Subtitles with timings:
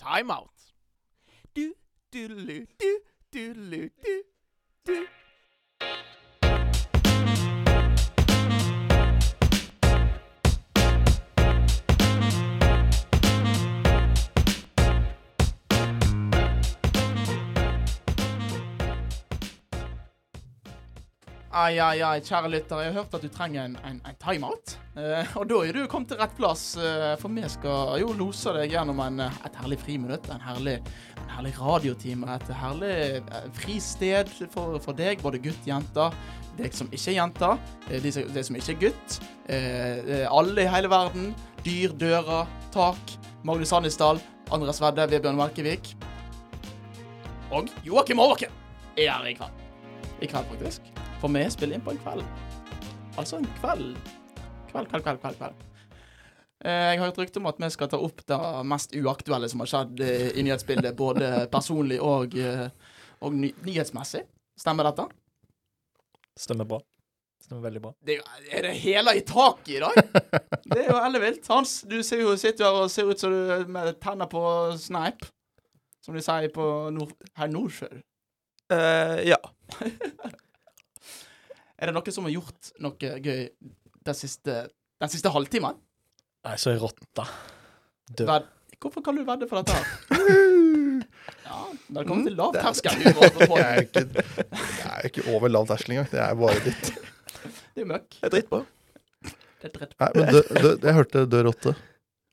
[0.00, 0.48] Time out.
[1.54, 1.74] Du,
[2.10, 2.66] du, du,
[3.30, 3.92] du,
[4.86, 5.06] du,
[21.50, 22.78] Ai, ai, ai, kjære lytter.
[22.78, 24.76] Jeg har hørt at du trenger en, en, en timeout.
[24.94, 28.52] Eh, og da er du kommet til rett plass, eh, for vi skal jo lose
[28.54, 30.28] deg gjennom en, eh, et herlig friminutt.
[30.30, 30.76] En herlig,
[31.18, 32.28] en herlig radiotime.
[32.36, 36.14] Et herlig eh, fristed for, for deg, både gutt, jenter.
[36.60, 37.50] Deg som ikke er jente,
[37.88, 39.18] eh, de, de som ikke er gutt.
[39.50, 41.32] Eh, alle i hele verden.
[41.66, 43.16] Dyr, dører, tak.
[43.42, 44.22] Magnus Hannisdal,
[44.54, 45.96] Andres Vedde, Vebjørn Melkevik.
[47.50, 48.54] Og Joakim Overken
[48.94, 49.66] er her i kveld.
[50.22, 50.89] I kveld, faktisk.
[51.20, 52.24] For vi spiller inn på en kveld.
[53.20, 53.90] Altså en kveld.
[54.70, 55.36] Kveld, kveld, kveld, kveld.
[55.36, 55.66] kveld.
[56.64, 58.38] Eh, Jeg har hørt rykte om at vi skal ta opp det
[58.68, 62.68] mest uaktuelle som har skjedd eh, i nyhetsbildet, både personlig og, eh,
[63.20, 64.22] og ny nyhetsmessig.
[64.60, 65.06] Stemmer dette?
[66.40, 66.80] Stemmer bra.
[67.44, 67.92] Stemmer veldig bra.
[68.04, 70.00] Det er, er det hele i taket i dag?
[70.70, 71.48] Det er jo ellevilt.
[71.50, 74.42] Hans, du ser jo, sitter jo her og ser ut som du med tenner på
[74.78, 75.24] sneip.
[76.04, 77.88] Som de sier på nord, her Nordsjø.
[78.70, 79.40] Uh, ja.
[81.80, 83.44] Er det noen som har gjort noe gøy
[84.04, 84.56] den siste,
[85.00, 85.78] den siste halvtimen?
[86.44, 87.24] Nei, så er rotta.
[88.10, 88.26] Død.
[88.28, 88.48] Ved,
[88.80, 89.76] hvorfor kan du vedde for dette?
[89.76, 89.86] her?
[91.50, 91.56] Ja,
[91.90, 92.94] det kommer til lav terskel.
[93.02, 94.22] humor Det er ikke, det
[94.86, 96.06] er ikke over lav terskel engang.
[96.12, 96.90] Det er bare ditt.
[97.74, 98.16] Det er møkk.
[98.20, 98.60] Det er drittbra.
[99.60, 99.92] Det er dritt.
[100.00, 101.72] Nei, men dø, dø, jeg hørte død rotte.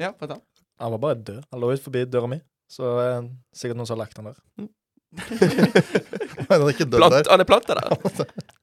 [0.02, 0.42] Ja, fortell.
[0.82, 1.40] Han var bare død.
[1.54, 2.40] Han lå ut forbi døra mi.
[2.70, 4.38] Så er det sikkert noen som har lagt han der.
[5.28, 7.32] Men han er ikke død Plant, der.
[7.34, 7.88] han er planta der.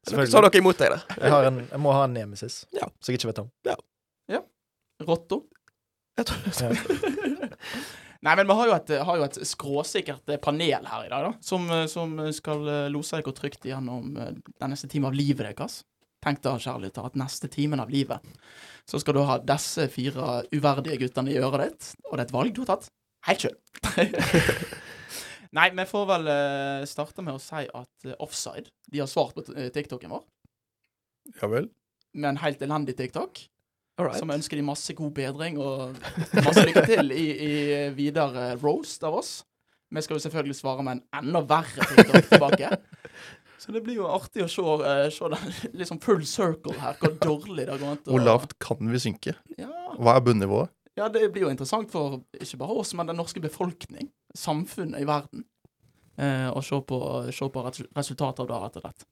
[0.06, 1.00] Så har dere imot deg da.
[1.16, 2.88] Jeg, har en, jeg må ha en nemesis, Ja.
[3.00, 3.50] som jeg ikke vet om.
[3.68, 3.76] Ja.
[5.04, 5.42] Rotto.
[6.18, 7.48] Jeg tror Ja.
[8.24, 11.26] Nei, men vi har jo et, har jo et skråsikkert eh, panel her i dag,
[11.26, 11.32] da.
[11.44, 15.82] Som, eh, som skal eh, lose dere trygt gjennom den neste timen av livet deres.
[16.24, 18.24] Tenk da, kjærlighet, at neste timen av livet
[18.88, 22.34] så skal du ha disse fire uverdige guttene i øret ditt, og det er et
[22.38, 22.88] valg du har tatt
[23.28, 23.58] helt sjøl.
[25.54, 29.36] Nei, vi får vel uh, starte med å si at uh, Offside de har svart
[29.36, 30.24] på eh, TikToken vår
[31.40, 31.68] Ja vel.
[32.14, 33.44] med en helt elendig TikTok.
[33.98, 34.18] Alright.
[34.18, 35.94] Som ønsker de masse god bedring og
[36.42, 37.52] masse lykke til i, i
[37.94, 39.32] videre roast av oss.
[39.94, 42.70] Vi skal jo selvfølgelig svare med en enda verre TikTok tilbake.
[43.62, 47.14] Så det blir jo artig å se, uh, se den liksom full circle her, hvor
[47.22, 49.36] dårlig det går an Hvor lavt kan vi synke?
[49.56, 50.74] Ja, Hva er bunnivået?
[50.98, 55.06] ja, det blir jo interessant for ikke bare oss, men den norske befolkning, samfunnet i
[55.08, 55.44] verden,
[56.18, 56.98] eh, og se på,
[57.32, 59.06] se på res- resultatet av det, rett og slett.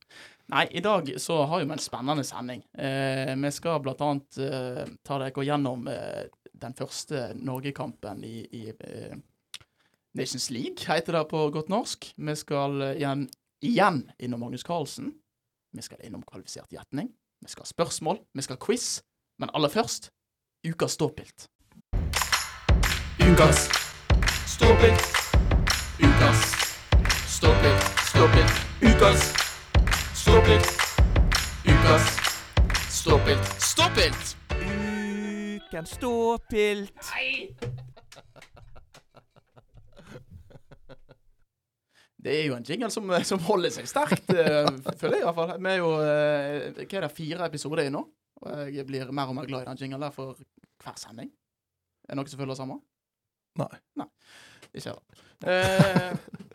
[0.53, 2.63] Nei, i dag så har vi en spennende sending.
[2.75, 6.25] Eh, vi skal blant annet eh, ta dere gjennom eh,
[6.63, 9.15] den første Norgekampen i, i eh,
[10.15, 12.11] Nations League, heter det på godt norsk.
[12.17, 13.29] Vi skal eh, igjen,
[13.65, 15.15] igjen innom Magnus Carlsen.
[15.73, 17.09] Vi skal innom kvalifisert gjetning.
[17.41, 18.19] Vi skal ha spørsmål.
[18.37, 19.01] Vi skal ha quiz.
[19.41, 20.11] Men aller først
[20.69, 21.49] ukas ståpilt.
[23.23, 23.65] Ukas
[24.63, 25.03] ståpilt.
[25.99, 26.41] Ukas
[27.27, 27.83] ståpilt.
[28.11, 28.55] Ståpilt.
[28.83, 29.35] Ukas
[30.15, 30.67] ståpilt.
[31.65, 32.05] Ukas
[32.91, 33.45] ståpilt.
[33.61, 34.37] Ståpilt!
[34.51, 36.95] Ukens ståpilt.
[37.15, 37.57] Nei!
[42.23, 45.41] Det er jo en jingle som, som holder seg sterkt, eh, føler jeg i hvert
[45.41, 45.57] fall.
[45.59, 48.05] Vi er jo eh, hva er det, fire episoder i nå,
[48.47, 50.39] og jeg blir mer og mer glad i den jinglen der for
[50.85, 51.35] hver sending.
[52.07, 52.79] Er det noen som føler det samme?
[53.59, 53.73] Nei.
[54.01, 54.07] Nei.
[54.73, 55.03] Ikke heller.
[55.43, 56.13] Eh,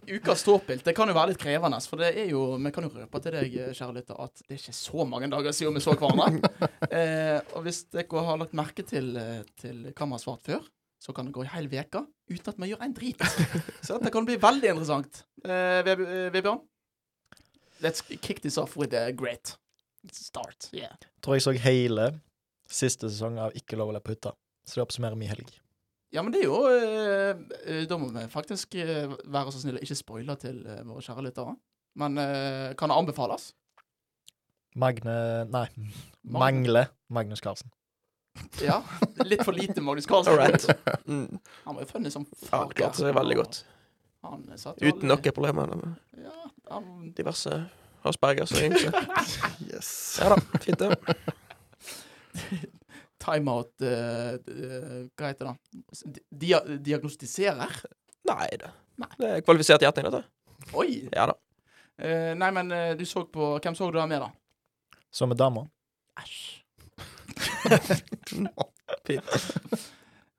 [0.07, 2.91] ukas ståpilt det kan jo være litt krevende, for det er jo Vi kan jo
[2.93, 5.95] røpe til deg, kjære lytter, at det er ikke så mange dager siden vi så
[5.99, 6.51] hverandre.
[6.87, 10.63] Eh, og hvis dere har lagt merke til, eh, til hva vi har svart før,
[11.03, 13.21] så kan det gå ei hel uke uten at vi gjør en drit.
[13.85, 15.23] Så dette kan bli veldig interessant.
[15.43, 16.63] Eh, eh, Vebjørn?
[17.83, 19.57] Let's kick this off with a great
[20.11, 20.69] start.
[20.73, 20.95] Yeah.
[21.21, 22.09] Tror jeg så hele
[22.67, 24.15] siste sesong av Ikke lov å le på.
[24.65, 25.51] Så det oppsummerer min helg.
[26.15, 29.81] Ja, men det er jo eh, eh, Da må vi faktisk eh, være så snille
[29.83, 31.55] ikke spoile til eh, våre kjære lyttere.
[31.99, 33.49] Men eh, kan det anbefales?
[34.77, 35.17] Magne
[35.51, 35.65] Nei.
[36.23, 37.71] Mangle Magnus Carlsen.
[38.61, 38.83] Ja.
[39.25, 40.37] Litt for lite Magnus Carlsen.
[40.37, 40.67] Right.
[41.09, 41.39] Mm.
[41.65, 42.71] Han var jo funny som Ja, faen.
[42.77, 43.63] klarte seg veldig godt.
[44.27, 45.71] Han satt Uten noen problemer
[46.19, 46.33] Ja,
[46.71, 47.53] han diverse
[48.07, 48.91] Aspergers og ymse.
[49.67, 49.89] Yes.
[50.21, 50.93] Ja da, fint det.
[53.27, 55.55] timeout uh, eh, Hva heter det?
[56.43, 57.73] Dia diagnostiserer?
[58.27, 58.71] Nei da.
[59.03, 59.11] Nei.
[59.19, 60.23] Det er kvalifisert gjetning, dette.
[60.77, 61.03] Oi!
[61.11, 61.35] Ja da.
[61.97, 64.29] Uh, nei, men uh, du så på Hvem så du der med, da?
[65.13, 65.67] Som med damer.
[66.21, 66.63] Æsj.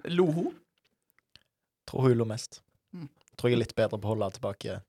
[0.08, 0.54] Lo hun?
[1.88, 2.62] Tror hun lo mest.
[2.92, 3.08] Mm.
[3.36, 4.80] Tror jeg er litt bedre på å holde tilbake.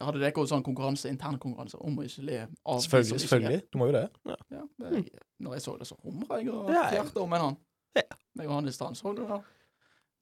[0.00, 3.20] Hadde dere også sånn konkurranse, intern konkurranse om å ikke le av Selvfølgelig.
[3.20, 3.62] selvfølgelig.
[3.72, 4.06] Du må jo det.
[4.30, 5.00] Ja, det,
[5.44, 6.90] når jeg så det, så humra jeg og Ja, ja.
[6.94, 7.58] fjerte om en annen.
[7.98, 8.06] Ja.
[8.38, 9.42] Meg og han i stand så det der.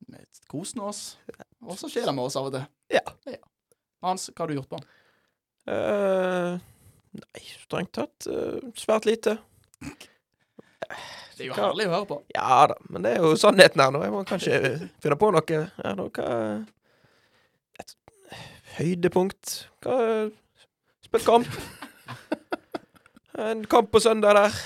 [0.08, 1.02] Vi koste oss.
[1.62, 2.66] Og så skjer det med oss av og til.
[2.96, 3.04] Ja.
[4.02, 4.78] Hans, hva har du gjort på?
[5.68, 6.58] Eh,
[7.18, 9.36] nei, strengt tatt uh, svært lite.
[11.38, 12.18] Det er jo herlig å høre på.
[12.34, 14.00] Ja da, men det er jo sannheten her nå.
[14.06, 14.58] Jeg må kanskje
[15.02, 15.60] finne på noe.
[15.82, 16.77] Ja, da, Et
[18.78, 19.54] høydepunkt.
[19.84, 19.98] Hva
[21.08, 21.46] Spilt kamp.
[23.38, 24.56] En kamp på søndag der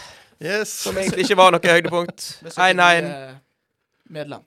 [0.42, 0.68] Yes.
[0.82, 2.24] som egentlig ikke var noe høydepunkt.
[2.42, 3.04] Det er så 1-1.
[3.06, 3.34] eh,
[4.10, 4.42] Medlem.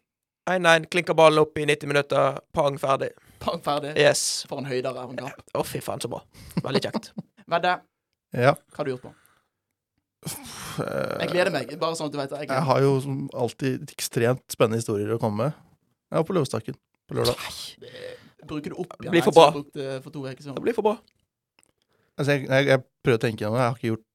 [0.50, 2.40] 1-1, klinker ballen opp i 90 minutter.
[2.54, 3.12] Pang, ferdig.
[3.40, 3.94] Pang ferdig.
[3.98, 4.46] Yes.
[4.50, 5.40] For en høydere av en kamp.
[5.56, 6.20] Å, fy faen, så bra.
[6.66, 7.12] Veldig kjekt.
[7.54, 7.78] Vedde,
[8.36, 8.52] Ja.
[8.74, 9.14] hva har du gjort på?
[10.26, 12.40] eh, Jeg gleder meg, bare sånn at du vet det.
[12.44, 15.54] Jeg Jeg har jo som alltid ekstremt spennende historier å komme med.
[16.12, 16.76] Jeg var på Løvstakken
[17.08, 17.38] på lørdag.
[18.45, 19.45] Bruker det opp Det blir for bra.
[19.51, 20.95] jeg for to Det blir for bra.
[22.18, 23.63] Altså, jeg, jeg, jeg prøver å tenke gjennom det.
[23.63, 24.06] Jeg har ikke gjort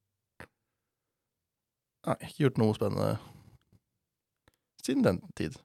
[2.01, 3.09] Nei, ikke gjort noe spennende
[4.81, 5.57] siden den tid.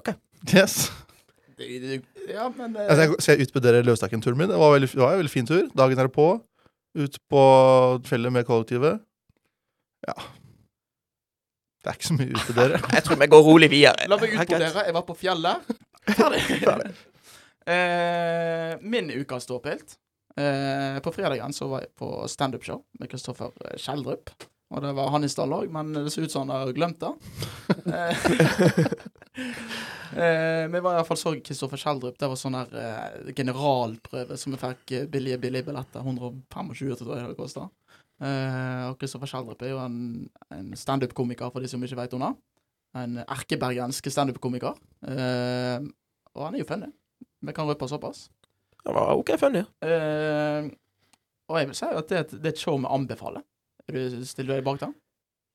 [0.00, 0.10] Ok.
[0.50, 0.90] Yes.
[1.56, 4.48] Det- det- Ja, men eh, Altså, jeg skal jeg utbedre Løvstakken-turen min.
[4.48, 5.68] Det var, veldig, det var en veldig fin tur.
[5.76, 6.42] Dagen er på.
[6.96, 7.42] Ut på
[8.08, 9.00] fjellet med kollektivet.
[10.08, 10.14] Ja.
[11.84, 12.78] Det er ikke så mye dere.
[12.96, 14.06] Jeg tror vi går rolig videre.
[14.08, 14.84] La meg utbrodere.
[14.88, 15.56] Jeg var på fjellet.
[16.16, 16.40] Ferdig.
[17.68, 19.98] eh, min ukas ståpilt.
[20.40, 24.32] Eh, på fredagen så var jeg på standup-show med Kristoffer Kjeldrup.
[24.74, 26.98] Og det var han i stall òg, men det ser ut som han har glemt
[27.04, 27.12] det.
[27.94, 28.24] Eh,
[30.18, 32.16] eh, vi var iallfall så Kristoffer Kjeldrup.
[32.18, 36.00] Det var sånn der eh, generalprøve som vi fikk eh, billige billige billetter.
[36.02, 37.68] 125 tror jeg det kosta.
[38.22, 39.96] Eh, og Kristoffer Schjelderup er jo en,
[40.54, 42.32] en standup-komiker, for de som ikke vet om det.
[42.94, 44.76] En erkebergensk standup-komiker.
[45.02, 45.82] Uh,
[46.34, 46.92] og han er jo funny.
[47.42, 48.28] Vi kan røpe såpass.
[48.86, 49.64] Han var OK funny.
[49.82, 50.70] Uh,
[51.50, 53.42] og jeg vil si at det, er et- det er et show vi anbefaler.
[53.88, 54.92] Er du Stiller du deg bak det?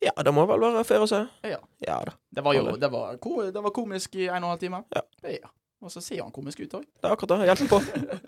[0.03, 1.17] Ja, det må vel være fair å si.
[1.47, 1.57] Ja.
[1.83, 2.13] Ja da.
[2.35, 4.83] Det var jo det var, ko, det var komisk i en og en halv time.
[4.95, 5.01] Ja.
[5.27, 5.49] ja.
[5.79, 6.83] Og så ser han komisk ut òg.
[6.99, 7.45] Det er akkurat det.
[7.47, 7.77] Hjelper på.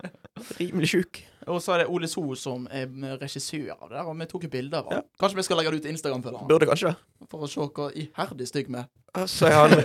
[0.61, 1.19] Rimelig sjuk.
[1.51, 2.87] Og så er det Ole So som er
[3.19, 5.01] regissør av det der, og vi tok jo bilder av ham.
[5.01, 5.19] Ja.
[5.19, 7.27] Kanskje vi skal legge det ut Instagram for han, Burde kanskje det.
[7.33, 8.87] for å se hva iherdig stygg vi er.
[9.27, 9.75] Så er han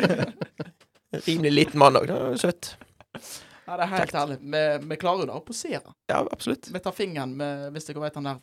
[1.26, 2.12] rimelig liten mann òg.
[2.38, 2.76] Søtt.
[3.66, 4.14] Ja, det er helt Kjekt.
[4.20, 4.38] herlig.
[4.54, 5.96] Vi, vi klarer jo det å posere.
[6.12, 6.70] Ja, absolutt.
[6.70, 8.38] Vi tar fingeren med, hvis dere vet den der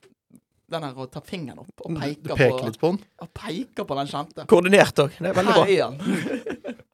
[0.73, 2.99] den der å ta fingeren opp og Du peke, på, på den.
[3.21, 4.45] og peker på den kjente.
[4.49, 5.15] Koordinert òg.
[5.19, 5.65] Det er veldig bra.
[5.67, 6.79] Her er han.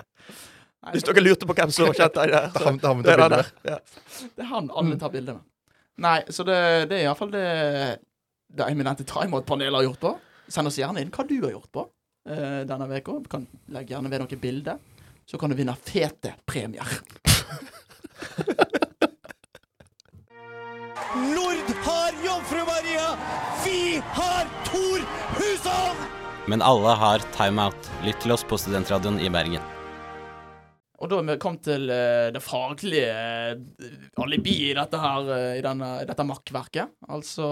[0.93, 3.23] Hvis dere lurte på hvem som kjente deg der, så det, er han, det er
[3.35, 3.49] der.
[3.67, 3.79] Ja.
[4.21, 5.45] Det er han alle tar bilde med.
[5.99, 6.59] Nei, så det,
[6.91, 7.47] det er iallfall det
[8.49, 10.19] det eminente timeout-panelet har gjort på.
[10.47, 13.19] Send oss gjerne inn hva du har gjort på uh, denne uka.
[13.29, 14.77] Kan legge gjerne ved noen bilder.
[15.29, 16.87] Så kan du vinne fete premier.
[21.09, 23.17] Nord har Jomfru Maria!
[23.65, 24.99] Vi har Tor
[25.37, 26.01] Hushovd!
[26.49, 27.91] Men alle har timeout.
[28.05, 29.78] Lytt til oss på Studentradioen i Bergen.
[30.99, 33.11] Og da er vi kommet til eh, det faglige
[33.55, 36.97] uh, alibi i dette her, eh, i denne, i dette makkverket.
[37.07, 37.47] Altså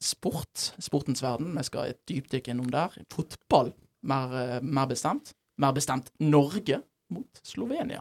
[0.00, 0.70] sport.
[0.80, 1.52] Sportens verden.
[1.58, 2.96] Vi skal et dypdykk innom der.
[3.12, 3.74] Fotball,
[4.08, 5.34] mer, eh, mer bestemt.
[5.60, 6.80] Mer bestemt Norge
[7.12, 8.00] mot Slovenia.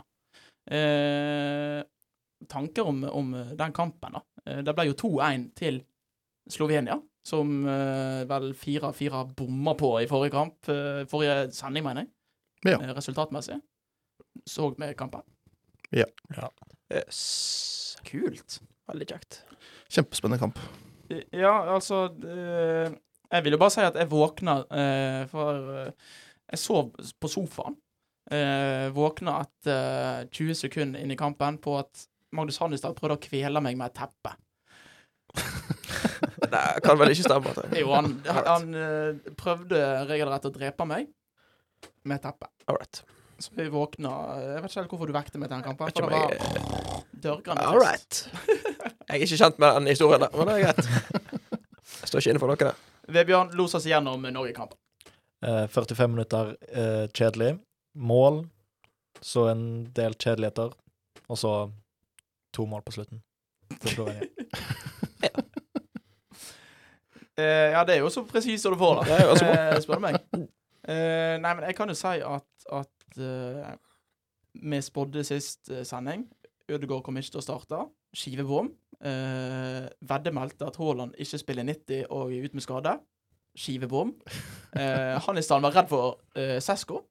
[0.72, 1.84] Eh,
[2.48, 4.24] tanker om, om den kampen, da.
[4.46, 5.82] Eh, det ble jo 2-1 til
[6.52, 10.70] Slovenia, som eh, vel 4-4 bomma på i forrige kamp.
[10.72, 12.14] eh, forrige sending, mener jeg.
[12.72, 12.80] Ja.
[12.80, 13.60] Eh, resultatmessig.
[14.48, 15.22] Så vi kampen.
[15.94, 17.98] Yes.
[18.08, 18.60] Kult.
[18.88, 19.42] Veldig kjekt.
[19.92, 20.60] Kjempespennende kamp.
[21.32, 22.92] Ja, altså eh,
[23.32, 25.92] Jeg vil jo bare si at jeg våkna eh, For eh,
[26.52, 27.76] jeg sov på sofaen.
[28.32, 32.06] Eh, våkna etter 20 sekunder inn i kampen på at
[32.36, 34.36] Magnus Hannestad prøvde å kvele meg med et teppe.
[36.48, 37.52] Det kan vel ikke stemme.
[37.52, 41.10] at Jo, han, han, han eh, prøvde regelrett å drepe meg
[42.08, 42.48] med et teppe.
[42.68, 43.04] All right.
[43.40, 45.92] Så vi våkna Jeg vet ikke helt hvorfor du vekte meg til den kampen.
[45.94, 48.24] For det jeg- var dørgrann All right.
[49.08, 50.90] Jeg er ikke kjent med den historien der, men det er greit.
[52.02, 52.76] Jeg står ikke inne for noe der.
[53.08, 54.78] Vebjørn los oss gjennom Norge-kampen.
[55.46, 57.60] Eh, 45 minutter eh, kjedelig.
[57.96, 58.42] Mål.
[59.22, 59.64] Så en
[59.96, 60.74] del kjedeligheter.
[61.30, 61.54] Og så
[62.54, 63.22] to mål på slutten.
[63.82, 64.28] til Slovenia.
[67.38, 69.04] Eh, ja, det er jo så presist som du får, da.
[69.06, 69.42] Det.
[69.46, 70.16] Eh, spør du meg.
[70.88, 72.90] Eh, nei, men jeg kan jo si at, at
[73.22, 73.76] eh,
[74.54, 76.26] vi spådde sist eh, sending.
[76.70, 77.84] Ødegaard kommer ikke til å starte.
[78.18, 78.72] Skivebom.
[78.98, 82.96] Uh, Vedde meldte at Haaland ikke spiller 90 og er ute med skade.
[83.58, 84.16] Skivebom.
[84.76, 87.04] Uh, Hannistan var redd for uh, Sesko.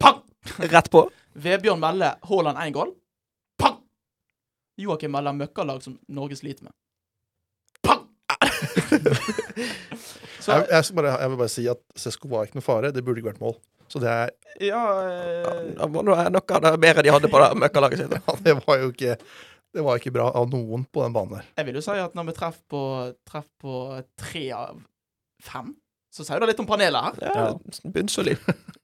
[0.00, 0.22] Pang!
[0.62, 1.04] Rett på.
[1.42, 2.94] Vebjørn melder Haaland én goal.
[3.60, 3.80] Pang!
[4.80, 6.76] Joakim melder møkkalag som Norge sliter med.
[7.82, 8.06] Pang!
[10.42, 12.90] Så Jeg, jeg, skal bare, jeg vil bare si at Sesko var ikke noe fare.
[12.94, 13.54] Det burde ikke vært mål.
[13.92, 14.30] Så det, er,
[14.64, 18.14] ja eh, Det var noe, noe av det bedre de hadde på det møkkalaget sitt.
[18.28, 19.16] ja, det var jo ikke
[19.76, 21.50] Det var ikke bra av noen på den banen der.
[21.60, 22.82] Jeg vil jo si at når vi treffer på,
[23.28, 23.76] treff på
[24.20, 24.80] tre av
[25.44, 25.70] fem,
[26.12, 27.36] så sier det litt om panelet her.
[27.36, 27.44] Ja,
[27.94, 28.40] Bunnsolid.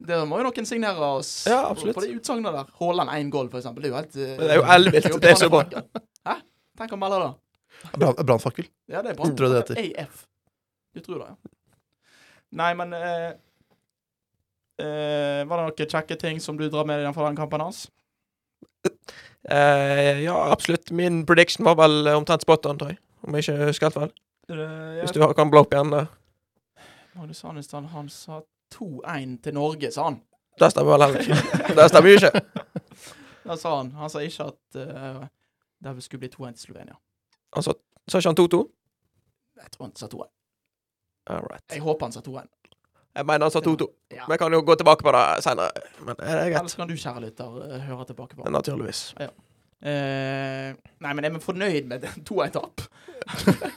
[0.08, 1.98] Det må jo noen signere oss Ja, på, absolutt.
[1.98, 2.70] på de utsagnene der.
[2.80, 3.84] Haaland én goal, for eksempel.
[3.84, 5.10] Det er jo helt eh, Det er jo elvilt.
[5.24, 5.64] Det er så bra.
[6.28, 6.38] Hæ?
[6.80, 7.28] Tenk å melde det.
[8.00, 8.68] Brann- Brannfakkel.
[8.88, 9.28] Ja, det er bra.
[9.28, 10.02] Tror jeg det heter.
[10.06, 10.24] AF.
[10.96, 11.52] Du tror det, ja.
[12.62, 13.28] Nei, men eh,
[14.82, 17.86] eh, Var det noen kjekke ting som du drar med deg fra den kampen hans?
[19.48, 20.90] Eh, ja, absolutt.
[20.90, 23.00] Min prediction var vel omtrent spot on, tror jeg.
[23.26, 24.14] Om jeg ikke husker helt feil.
[25.02, 25.92] Hvis du kan blå opp igjen.
[25.94, 26.06] eh.
[27.18, 28.42] Magnus Hannestan, han sa
[28.74, 30.20] 2-1 til Norge, sa han.
[30.58, 31.74] Det stemmer vel heller ikke.
[31.78, 32.40] Det stemmer jo ikke.
[33.48, 33.90] Det sa han.
[33.96, 35.22] Han sa ikke at uh,
[35.80, 36.96] det skulle bli 2-1 til Slovenia.
[37.56, 38.58] Han sa ikke han 2-2?
[39.62, 40.28] Jeg tror han sa 2-1.
[41.72, 42.50] Jeg håper han sa 2-1.
[43.18, 43.86] Jeg mener han sa 2-2.
[44.14, 44.24] Ja.
[44.30, 45.84] Vi kan jo gå tilbake på det senere.
[46.06, 46.60] Men det er greit.
[46.60, 48.44] Ellers kan du, kjære lytter, eh, høre tilbake på.
[48.44, 48.52] det.
[48.54, 49.00] Naturligvis.
[49.18, 52.84] Eh, nei, men er vi fornøyd med 2-1-tap?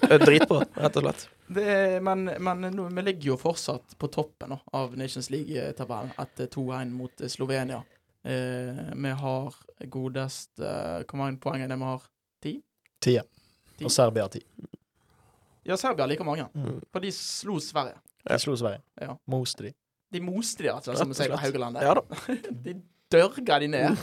[0.01, 1.27] Det er Dritbra, rett og slett.
[1.51, 6.47] Det, men men no, vi ligger jo fortsatt på toppen nå, av Nations League-tabellen etter
[6.53, 7.81] 2-1 mot eh, Slovenia.
[8.23, 9.57] Eh, vi har
[9.91, 12.05] godest eh, Hvor mange poeng er det vi har?
[12.45, 12.53] Ti.
[13.01, 13.17] Ti.
[13.81, 14.39] Og Serbia ti.
[15.67, 16.45] Ja, Serbia har like mange.
[16.53, 16.79] Mm.
[16.93, 17.97] For de slo Sverige.
[18.27, 18.81] De slo Sverige.
[19.01, 19.15] Ja.
[19.31, 19.73] Moste de.
[20.11, 21.39] De moste de, altså, som vi sier på.
[21.39, 21.85] Haugalandet.
[21.87, 21.93] Ja.
[22.65, 22.75] De
[23.11, 23.97] dørga de ned.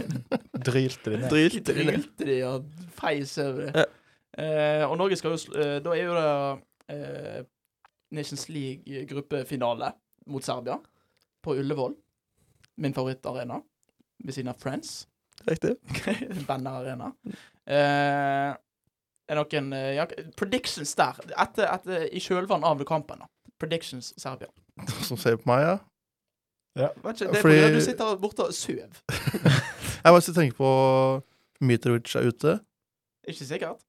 [0.66, 1.28] Drylte de ned.
[1.30, 1.84] Drylte de.
[1.84, 3.84] Drylte de og feis over det.
[3.84, 3.84] Ja.
[4.34, 6.30] Eh, og Norge skal jo eh, Da er jo det
[6.90, 7.44] eh,
[8.14, 9.92] Nations League-gruppefinale
[10.26, 10.78] mot Serbia
[11.42, 11.94] på Ullevål.
[12.82, 13.60] Min favorittarena.
[14.24, 15.04] Ved siden av Friends.
[15.46, 15.76] Riktig.
[16.48, 17.12] Banderarena.
[17.66, 18.54] Eh,
[19.24, 20.04] er noen ja,
[20.36, 21.18] predictions der?
[21.32, 23.22] Etter, etter, I kjølvannet av kampen.
[23.24, 23.30] da.
[23.64, 24.48] Predictions Serbia.
[25.08, 25.74] Som ser på meg, ja.
[26.74, 29.02] Vet ikke, det er Fordi- fordi du sitter borte og sover.
[30.04, 30.70] Jeg bare tenker på
[31.64, 32.54] Mitrovic er ute.
[33.30, 33.80] Ikke sikkert.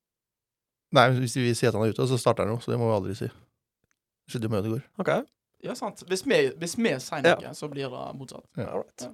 [0.96, 2.88] Nei, hvis vi sier at han er ute, så starter han jo, så det må
[2.88, 3.28] vi aldri si.
[4.32, 4.86] Skjedde med Ødegaard.
[5.02, 5.10] OK.
[5.66, 6.04] Ja, sant.
[6.08, 8.46] Hvis vi, hvis vi sier noe, så blir det motsatt.
[8.56, 8.70] Ja.
[8.78, 9.08] Right.
[9.10, 9.12] Ja.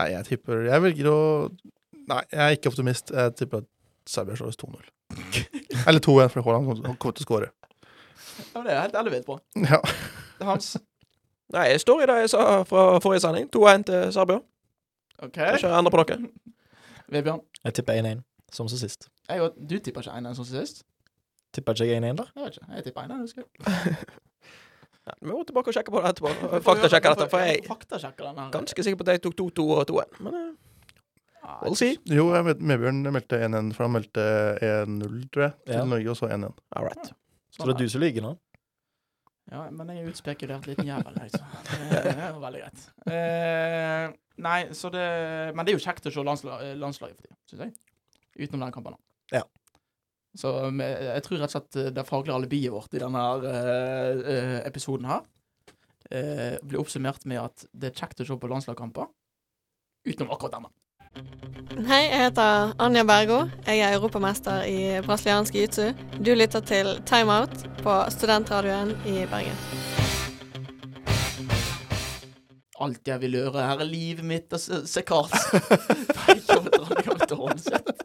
[0.00, 1.16] Nei, jeg tipper Jeg velger å
[2.08, 3.12] Nei, jeg er ikke optimist.
[3.14, 3.68] Jeg tipper at
[4.10, 4.88] Serbia slår oss 2-0.
[5.88, 7.50] Eller 2-1, for Haaland kommer til å skåre.
[8.38, 9.38] Ja, men det er helt ellevilt bra.
[9.56, 9.78] Ja.
[10.46, 10.76] Hans.
[11.52, 13.50] Nei, jeg står i det jeg sa fra forrige sending.
[13.56, 14.38] 2-1 til Serbia.
[15.22, 15.32] OK.
[15.36, 16.16] Kan ikke endre på noe.
[17.12, 17.40] Vebjørn.
[17.64, 18.22] Jeg tipper 1-1,
[18.52, 19.08] som så sist.
[19.28, 20.82] Jeg, og- du tipper ikke 1-1 som sist?
[21.52, 22.24] Tipper ikke jeg 1-1, da?
[22.36, 22.72] Jeg vet ikke.
[22.76, 23.20] Jeg tipper 1-1.
[23.20, 23.96] husker jeg.
[25.02, 26.30] Ja, vi må tilbake og sjekke på det etterpå.
[26.62, 27.24] Faktasjekke dette.
[27.30, 28.50] For jeg er Faktasjekke den her.
[28.54, 30.20] ganske sikker på at jeg tok 2-2 og 2-1.
[30.22, 30.52] Men eh,
[31.42, 31.96] Ja, we'll see.
[32.06, 34.26] Jo, jeg vet, Medbjørn meldte 1-1, for han meldte
[34.62, 35.84] 1-0, tror jeg, til Ja.
[35.90, 36.54] Norge, og så 1-1.
[36.78, 37.10] All right.
[37.52, 38.32] Så det er du som ligger nå?
[39.52, 41.48] Ja, men jeg er utspekulert liten jævel, liksom.
[41.90, 42.84] Det er jo veldig greit.
[43.10, 44.04] Eh,
[44.46, 45.02] nei, så det
[45.56, 47.74] Men det er jo kjekt å se landsla, eh, landslaget for tida, syns jeg.
[48.38, 48.96] Utenom den kampen.
[49.34, 49.42] Ja.
[50.38, 54.58] Så jeg tror rett og slett eh, det faglige alibiet vårt i denne eh, eh,
[54.70, 55.26] episoden her
[56.08, 59.10] eh, blir oppsummert med at det er kjekt å se på landslagskamper
[60.08, 60.72] utenom akkurat denne.
[61.72, 63.38] Hei, jeg heter Anja Bergo.
[63.64, 65.86] Jeg er europamester i brasiliansk jiu-jitsu.
[66.20, 69.56] Du lytter til Timeout på studentradioen i Bergen.
[72.76, 75.64] Alt jeg vil gjøre her er livet mitt og se se Karlsen.
[77.32, 78.04] Tårnet sitt.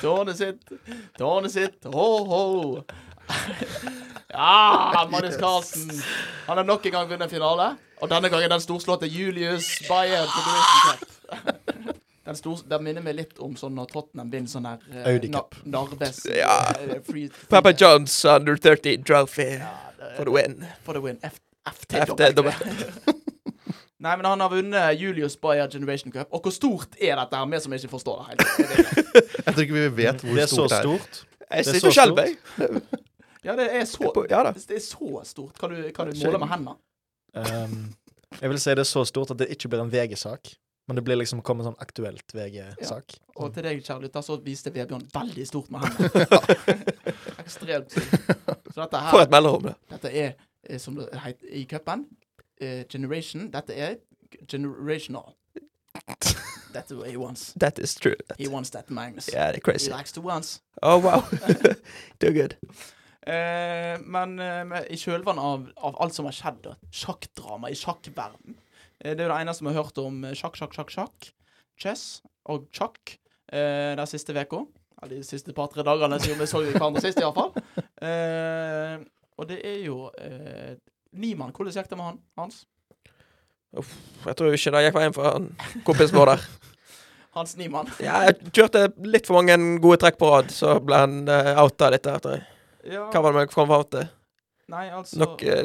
[0.00, 0.74] Tårnet sitt,
[1.18, 2.82] tårnet sitt, ho-ho.
[4.34, 6.02] Ja, Magnus Carlsen.
[6.48, 7.76] Han har nok en gang vunnet finale.
[8.02, 10.26] Og denne gangen den storslåtte Julius Bayer.
[12.24, 15.28] Den, stor, den minner meg litt om sånn når Tottenham vinner sånn her uh, Audi
[15.28, 15.58] na- Cup.
[15.68, 16.54] Narves Ja.
[16.72, 20.64] Uh, free, free, Papa John's under 30 trophy Ja, det- for the win.
[20.86, 21.18] For the win.
[21.64, 22.50] FTW.
[24.04, 26.28] Nei, men han har vunnet Julius Bayer Generation Cup.
[26.34, 28.42] Og hvor stort er dette her, vi som ikke forstår det helt?
[29.46, 30.88] Jeg tror ikke vi vet hvor Det er stort det er.
[30.88, 31.20] stort.
[31.44, 32.34] Jeg Det er sitter så selv, jeg.
[33.44, 35.58] Ja, det er så, Ja det er så stort.
[35.60, 36.76] Kan du, kan du måle med hendene?
[37.34, 37.94] Um,
[38.40, 40.52] jeg vil si det er så stort at det ikke blir en VG-sak,
[40.86, 43.14] men det blir liksom kommet sånn aktuelt VG-sak.
[43.40, 46.76] Og til deg, kjære lytter, så viste Vebjørn veldig stort med hendene.
[47.44, 47.94] Ekstremt.
[47.94, 49.76] Så dette her et mellomrom, det.
[49.94, 50.34] Dette er,
[50.68, 52.04] eh, som det heter i cupen,
[52.60, 53.48] uh, Generation.
[53.54, 53.96] Dette er
[54.50, 55.32] generational.
[56.74, 57.54] That's what he wants.
[57.56, 58.16] That is true.
[58.36, 59.30] He wants that, Magnus.
[59.32, 59.90] Yeah, they're crazy.
[59.90, 60.60] He likes to once.
[60.82, 61.24] Oh, wow.
[62.18, 62.56] Too good.
[63.26, 68.58] Uh, men uh, i kjølvannet av, av alt som har skjedd, sjakkdrama i sjakkverden
[69.02, 71.30] Det er jo det eneste vi har hørt om eh, sjakk, sjakk, sjakk, sjakk.
[71.80, 73.16] chess og sjakk
[73.52, 74.64] eh, den siste uka.
[75.00, 77.50] Ja, de siste par-tre dagene siden vi så hverandre sist, iallfall.
[78.04, 79.00] Eh,
[79.38, 80.76] og det er jo eh,
[81.18, 81.52] Niemann.
[81.54, 82.20] Hvordan gikk det med han?
[82.38, 82.62] Hans?
[83.74, 85.48] Jeg tror ikke det gikk veien for han
[85.86, 86.44] kompisen vår der.
[87.34, 87.88] Hans Niemann.
[87.98, 91.88] Ja, jeg kjørte litt for mange gode trekk på rad, så ble han uh, outa
[91.90, 92.28] litt der.
[92.30, 92.44] jeg.
[92.94, 94.06] Ja, Hva var det vi kom fram til?
[94.70, 95.64] nei, altså Nok uh,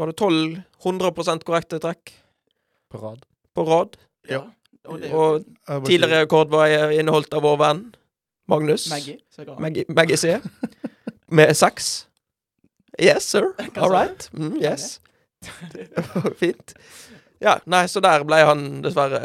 [0.00, 2.14] Var det 12 100% korrekte trekk
[2.90, 3.26] På rad.
[3.54, 3.96] på rad?
[4.28, 4.42] ja.
[4.88, 5.20] Og det jo
[5.68, 7.82] Og tidligere rekord var eh, inneholdt av vår venn
[8.48, 8.86] Magnus.
[8.90, 9.18] Maggie.
[9.30, 10.38] så Maggie, Maggie C.
[11.36, 12.06] Med seks.
[12.98, 13.52] Yes, sir.
[13.76, 14.30] All right.
[14.32, 15.00] Mm, yes.
[16.40, 16.74] Fint.
[17.40, 19.20] Ja, nei, så der ble han dessverre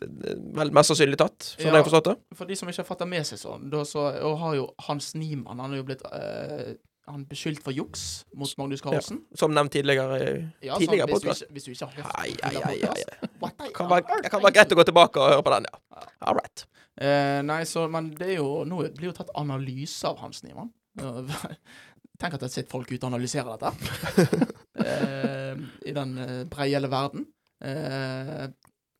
[0.00, 1.74] eh, vel mest sannsynlig tatt, sånn Ja.
[1.80, 2.38] jeg forstod forstått det.
[2.38, 5.12] For de som ikke har det med seg sånn, da så og har jo Hans
[5.18, 6.76] Niemann Han er jo blitt eh,
[7.08, 8.04] han beskyldt for juks
[8.36, 9.22] mot Magnus Carlsen.
[9.38, 10.18] Som nevnt tidligere.
[10.64, 13.70] Ja, Tidligere sånn, hvis, du hvis du ikke har hørt Ai, ai, ai, ai, det
[13.76, 16.02] kan være greit å gå tilbake og høre på den, ja.
[16.28, 16.64] All right.
[16.98, 20.72] Eh, nei, så, men det er jo Nå blir jo tatt analyse av Hans Niemann.
[22.18, 24.38] Tenk at det sitter folk ute og analyserer dette.
[24.88, 27.28] eh, I den eh, breiale verden.
[27.62, 28.48] Eh,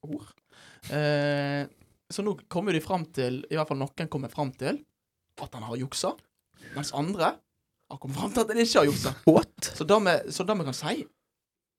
[0.07, 0.31] ord.
[0.95, 1.65] Eh,
[2.09, 4.79] så nå kommer de fram til, i hvert fall noen kommer fram til,
[5.43, 6.15] at han har juksa.
[6.77, 7.35] Mens andre
[7.91, 9.13] har kommet fram til at han ikke har juksa.
[9.75, 11.07] Så det vi, så det vi kan si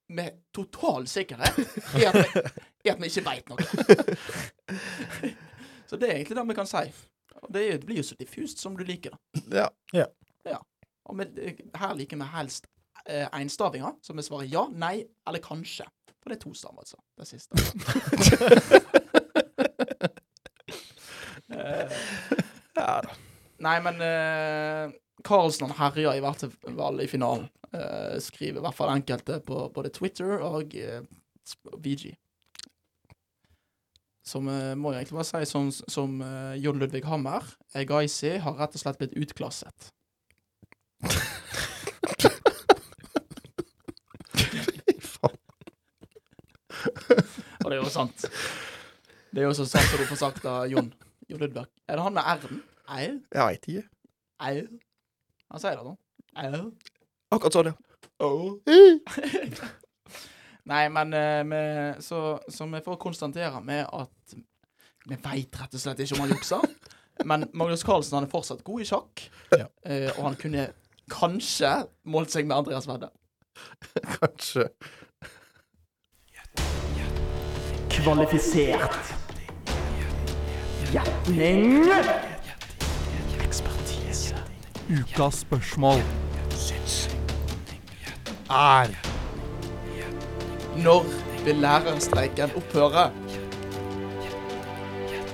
[0.10, 1.60] med total sikkerhet,
[1.94, 3.62] er at vi, er at vi ikke veit noe.
[5.90, 6.82] så det er egentlig det vi kan si.
[7.44, 9.20] Og det, er, det blir jo så diffust som du liker det.
[10.50, 10.58] Ja.
[11.06, 11.38] Og med,
[11.78, 12.66] her liker vi helst
[13.06, 15.86] eh, enstavinger, så vi svarer ja, nei eller kanskje.
[16.20, 16.98] For det er to stav, altså.
[17.18, 17.54] Det siste.
[21.50, 21.92] Eh,
[22.80, 23.16] Ja da.
[23.60, 24.92] Nei, men eh,
[25.24, 27.50] Carlsen han herja i hvert fall i finalen.
[27.74, 31.04] uh, skriver i hvert fall enkelte på både Twitter og eh,
[31.78, 32.16] VG.
[34.26, 36.22] Som eh, må jeg egentlig bare si som, som
[36.58, 37.46] Jon Ludvig Hammer.
[37.78, 39.90] Egaisi har rett og slett blitt utklasset.
[47.60, 48.26] Og det er jo sant.
[49.30, 50.94] Det er jo så sant som du får sagt av Jon.
[51.30, 51.66] Jon Ludvig.
[51.86, 52.62] Er det han med R-en?
[52.90, 53.18] Eir?
[53.36, 53.84] Jeg veit ikke.
[54.48, 54.70] Eir?
[55.50, 55.96] Han sier det nå.
[57.34, 57.76] Akkurat sånn, ja.
[60.70, 61.62] Nei, men eh, vi,
[62.06, 62.20] så,
[62.52, 64.36] så vi får konstatere med at
[65.10, 66.62] vi veit rett og slett ikke om han jukser.
[67.26, 69.24] Men Magnus Carlsen han er fortsatt god i sjakk.
[69.56, 69.66] Ja.
[69.86, 70.68] Eh, og han kunne
[71.10, 71.72] kanskje
[72.06, 73.10] målt seg med Andreas Vedde.
[74.20, 74.70] Kanskje.
[77.90, 79.16] Kvalifisert.
[80.94, 81.90] Gjetning.
[84.90, 86.00] Ukas spørsmål
[88.50, 88.88] er
[90.82, 91.04] Når
[91.46, 93.04] vil lærerstreiken opphøre?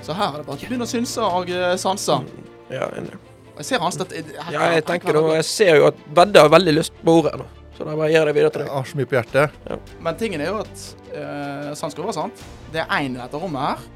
[0.03, 2.17] Så her er det bare å begynne å synse og eh, sanse.
[2.69, 3.15] Ja, enig.
[3.55, 6.73] Jeg ser Hans, her- ja, jeg tenker og Jeg ser jo at Vedde har veldig
[6.75, 7.47] lyst på ordet nå.
[7.77, 9.55] Så da bare gir jeg det videre til Jeg har så mye på hjertet.
[10.03, 10.83] Men tingen er jo at
[11.15, 12.43] uh, sant skal være sant.
[12.75, 13.87] Det er én i dette rommet her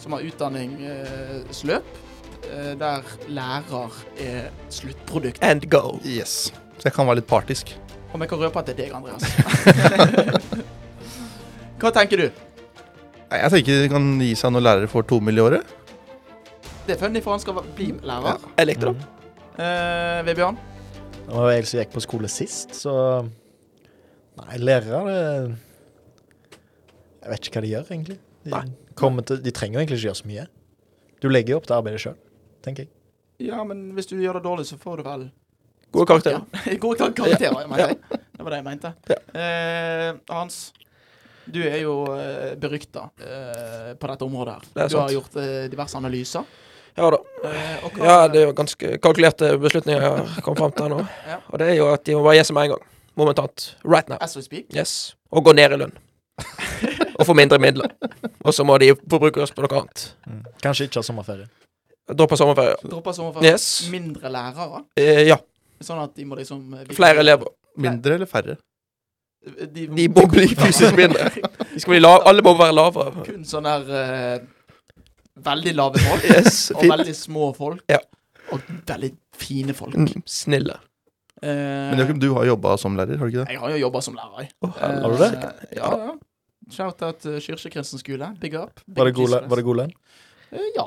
[0.00, 2.09] som har utdanningsløp, uh,
[2.80, 5.42] der lærer er sluttprodukt.
[5.44, 5.98] And go.
[6.04, 6.52] Yes.
[6.78, 7.74] Så jeg kan være litt partisk.
[8.12, 9.22] Om jeg kan røpe at det er deg, Andreas.
[11.80, 12.26] Hva tenker du?
[13.30, 15.38] Jeg tenker de kan gi seg når lærere får to mill.
[15.38, 15.76] i året.
[16.86, 18.40] Det er funny, for han skal bli lærer.
[18.58, 19.06] Jeg likte det.
[19.60, 20.58] Eh, Vebjørn?
[21.20, 22.94] Det var jeg som gikk på skole sist, så
[24.40, 25.20] Nei, lærere det...
[27.20, 28.16] Jeg vet ikke hva de gjør, egentlig.
[28.48, 28.60] De,
[29.28, 30.46] til, de trenger jo egentlig ikke gjøre så mye.
[31.20, 32.16] Du legger jo opp til arbeidet sjøl,
[32.64, 32.92] tenker jeg.
[33.50, 35.30] Ja, men hvis du gjør det dårlig, så får du vel
[35.90, 36.44] Gode karakterer.
[36.70, 36.76] Ja.
[36.78, 37.96] Gode karakterer, jeg mener jeg.
[38.10, 38.92] Det var det jeg mente.
[39.10, 39.16] Ja.
[39.40, 40.58] Eh, Hans,
[41.50, 44.68] du er jo uh, berykta eh, på dette området her.
[44.74, 46.44] Det du du har gjort eh, diverse analyser.
[46.98, 47.18] Ja da.
[47.48, 50.92] Eh, og hva, Ja, det er jo ganske kalkulerte beslutninger jeg har kommet fram til
[50.94, 51.00] nå.
[51.32, 51.40] Ja.
[51.48, 52.86] Og det er jo at de må bare gi seg med en gang.
[53.18, 53.66] Momentant.
[53.84, 54.18] Right now.
[54.20, 54.68] As we speak.
[54.74, 55.16] Yes.
[55.30, 55.96] Og gå ned i lønn.
[57.18, 57.90] Og få mindre midler.
[58.44, 60.06] Og så må de forbrukes på noe annet.
[60.62, 61.50] Kanskje ikke ha sommerferie.
[62.10, 62.76] Droppe sommerferie.
[62.90, 63.52] Dropper sommerferie.
[63.52, 63.66] Yes.
[63.90, 64.84] Mindre lærere.
[64.98, 65.36] Eh, ja.
[65.80, 67.52] Sånn at de må liksom eh, Flere elever.
[67.80, 68.56] Mindre eller færre?
[69.40, 71.30] De, De må bli fysisk mindre.
[71.70, 73.24] De skal bli lav, alle må være lavere.
[73.24, 74.48] Kun sånne der uh,
[75.46, 76.26] veldig lave folk.
[76.28, 76.92] Yes, og fint.
[76.92, 77.84] veldig små folk.
[77.88, 78.00] Ja.
[78.52, 79.94] Og veldig fine folk.
[79.96, 80.76] Mm, snille.
[81.40, 81.48] Uh,
[81.94, 83.54] Men Jakob, du har jobba som lærer, har du ikke det?
[83.54, 84.50] jeg har jo jobba som lærer.
[84.50, 85.30] hel- Har du det?
[85.38, 86.10] Eh, Ja, ja.
[86.70, 88.34] Shout-out til skole.
[88.40, 88.82] Big up.
[88.86, 89.94] Big Var det god, var det god lønn?
[90.76, 90.84] Ja,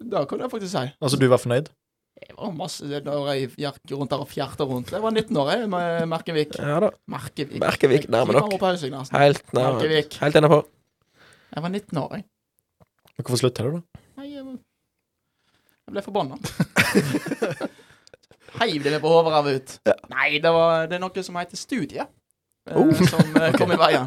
[0.00, 0.84] det kan jeg faktisk si.
[1.02, 1.68] Altså, du var fornøyd?
[2.22, 4.92] Jeg var masse da jeg gikk rundt der og fjerta rundt.
[4.94, 6.54] Jeg var 19 år, jeg, med Merkevik.
[6.60, 6.90] Ja da.
[7.10, 7.58] Merkevik.
[7.60, 8.52] Merkevik, nærme nok.
[8.60, 8.94] på nesten.
[9.16, 9.80] Helt nærme.
[9.80, 10.18] Merkevik.
[10.22, 10.66] Helt innafor.
[11.54, 12.24] Jeg var 19 år, jeg.
[13.22, 14.02] Hvorfor slutta du, da?
[14.20, 14.44] Nei, jeg,
[15.88, 16.38] jeg ble forbanna.
[18.60, 19.74] Heiv det meg på hodet av ut.
[19.88, 20.02] ut.
[20.12, 22.92] Nei, det, var, det er noe som heter studie, eh, Oh.
[23.08, 24.06] som eh, kom i veien.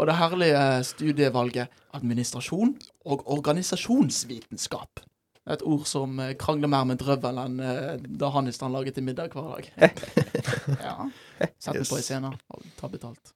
[0.00, 2.70] Og det herlige studievalget administrasjon
[3.04, 5.02] og organisasjonsvitenskap.
[5.50, 9.34] Et ord som eh, krangler mer med drøvel enn eh, da Hannistan laget til middag
[9.34, 9.70] hver dag.
[10.86, 10.96] ja.
[11.58, 13.34] Sett meg på i scenen og ta betalt.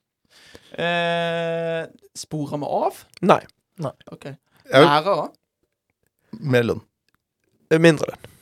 [0.79, 1.83] Eh,
[2.14, 3.03] sporer vi av?
[3.27, 3.40] Nei.
[4.14, 4.31] OK.
[4.71, 5.27] Lærere?
[6.37, 6.83] mer lønn.
[7.83, 8.33] Mindre lønn.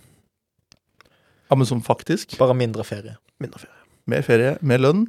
[1.48, 2.36] Ja, men som faktisk.
[2.40, 3.16] Bare mindre ferie.
[3.42, 3.80] Mindre ferie.
[4.10, 5.04] Mer ferie, mer lønn,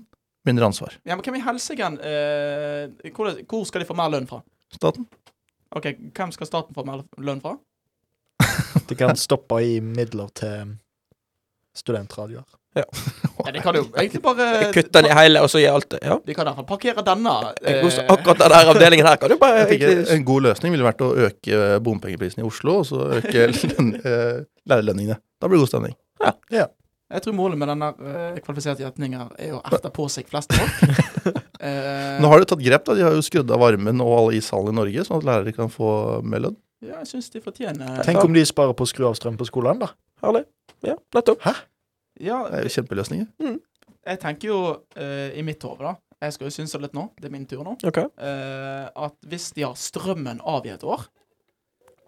[0.48, 0.96] mindre ansvar.
[1.04, 4.40] Ja, men hvem i helsike eh, hvor, hvor skal de få mer lønn fra?
[4.76, 5.08] Staten.
[5.76, 7.58] Ok, Hvem skal staten få mer lønn fra?
[8.90, 10.76] De kan stoppe i midler til
[11.76, 12.46] studentradioer.
[12.76, 12.84] Ja,
[13.54, 14.46] De kan jo egentlig bare
[14.76, 16.02] Kutte den i hele, og så gi alt det.
[16.04, 16.18] Ja.
[16.26, 17.36] De kan i hvert fall parkere denne.
[17.64, 21.04] Eh, Akkurat den der avdelingen her kan du bare egentlig En god løsning ville vært
[21.06, 23.46] å øke bompengeprisen i Oslo, og så øke
[24.12, 25.18] eh, lærerlønningene.
[25.40, 25.96] Da blir det god stemning.
[26.52, 31.42] jeg tror målet med denne eh, kvalifiserte gjetningen er å erte på seg flest folk.
[31.66, 32.84] Eh, Nå har de tatt grep.
[32.86, 35.54] da, De har jo skrudd av varmen og alle ishallene i Norge, sånn at lærere
[35.56, 35.88] kan få
[36.22, 36.58] mer lønn.
[36.84, 39.48] Ja, jeg syns de fortjener Tenk om de sparer på å skru av strøm på
[39.48, 39.92] skolen, da.
[40.24, 40.44] Herlig.
[40.86, 41.46] Ja, nettopp.
[42.20, 43.58] Ja, Det er jo kjempeløsninger.
[44.06, 47.10] jeg tenker jo uh, i mitt hode, da Jeg skal jo synse litt nå.
[47.20, 47.76] Det er min tur nå.
[47.84, 48.08] Okay.
[48.20, 51.04] Uh, at hvis de har strømmen av i et år,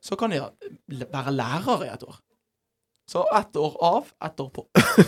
[0.01, 0.39] så kan de
[1.11, 2.15] være lærere i et år.
[3.11, 4.65] Så ett år av, ett år på.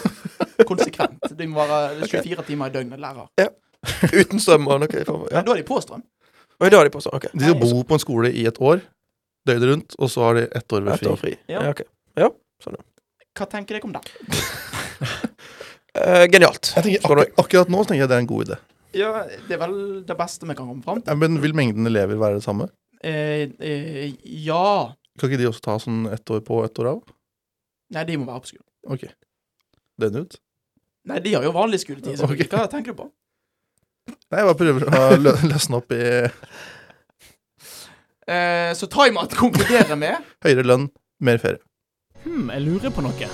[0.69, 1.31] Konsekvent.
[1.35, 3.27] De må være 24 timer i døgnet lærer.
[4.13, 5.43] Uten strøm og noe Okay, Ja.
[5.43, 6.03] Da er de på strøm.
[6.59, 7.29] Oi, da har de på strøm, OK.
[7.33, 8.81] De skal bo på en skole i et år,
[9.47, 11.35] døgnet rundt, og så har de ett år ved Ett år fri.
[11.47, 11.63] Ja.
[11.69, 11.73] Ja.
[12.19, 12.29] Ja,
[12.65, 12.79] OK.
[13.39, 14.03] Hva tenker dere om det?
[15.99, 16.67] Eh, genialt.
[16.75, 18.57] Jeg tenker, Skal akkurat, akkurat nå tenker jeg det er en god idé.
[18.95, 19.07] Ja,
[19.47, 19.73] Det er vel
[20.05, 21.09] det beste vi kan komme fram til.
[21.09, 22.67] Ja, Men vil mengden elever være det samme?
[23.03, 24.13] Eh, eh,
[24.45, 27.01] ja Kan ikke de også ta sånn ett år på, ett år av?
[27.95, 28.67] Nei, de må være på skolen.
[28.93, 29.07] Ok.
[29.99, 30.37] Den ut?
[31.09, 32.19] Nei, de har jo vanlig skoletid.
[32.21, 32.45] Så Ok.
[32.53, 33.09] Hva tenker du på?
[34.29, 36.03] Nei, jeg bare prøver å lø løsne opp i
[38.29, 40.89] Eh, så Timeout konkluderer med høyere lønn,
[41.21, 41.61] mer ferie.
[42.25, 43.29] Hmm, jeg lurer på noe.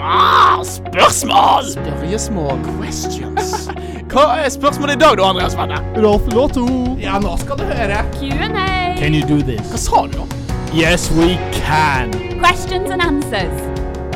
[0.00, 1.68] ah, Spørsmål!
[1.74, 2.62] Spørsmål.
[2.78, 3.68] questions.
[4.12, 5.82] Hva er spørsmålet i dag, da, Andreas Venne?
[6.00, 6.64] Rolf Lotto.
[7.02, 8.00] Ja, nå skal du høre.
[8.16, 8.96] Q&A.
[8.96, 9.60] Can you do this?
[9.68, 10.44] Hva sa du, da?
[10.72, 12.12] Yes, we can.
[12.40, 13.60] Questions and answers.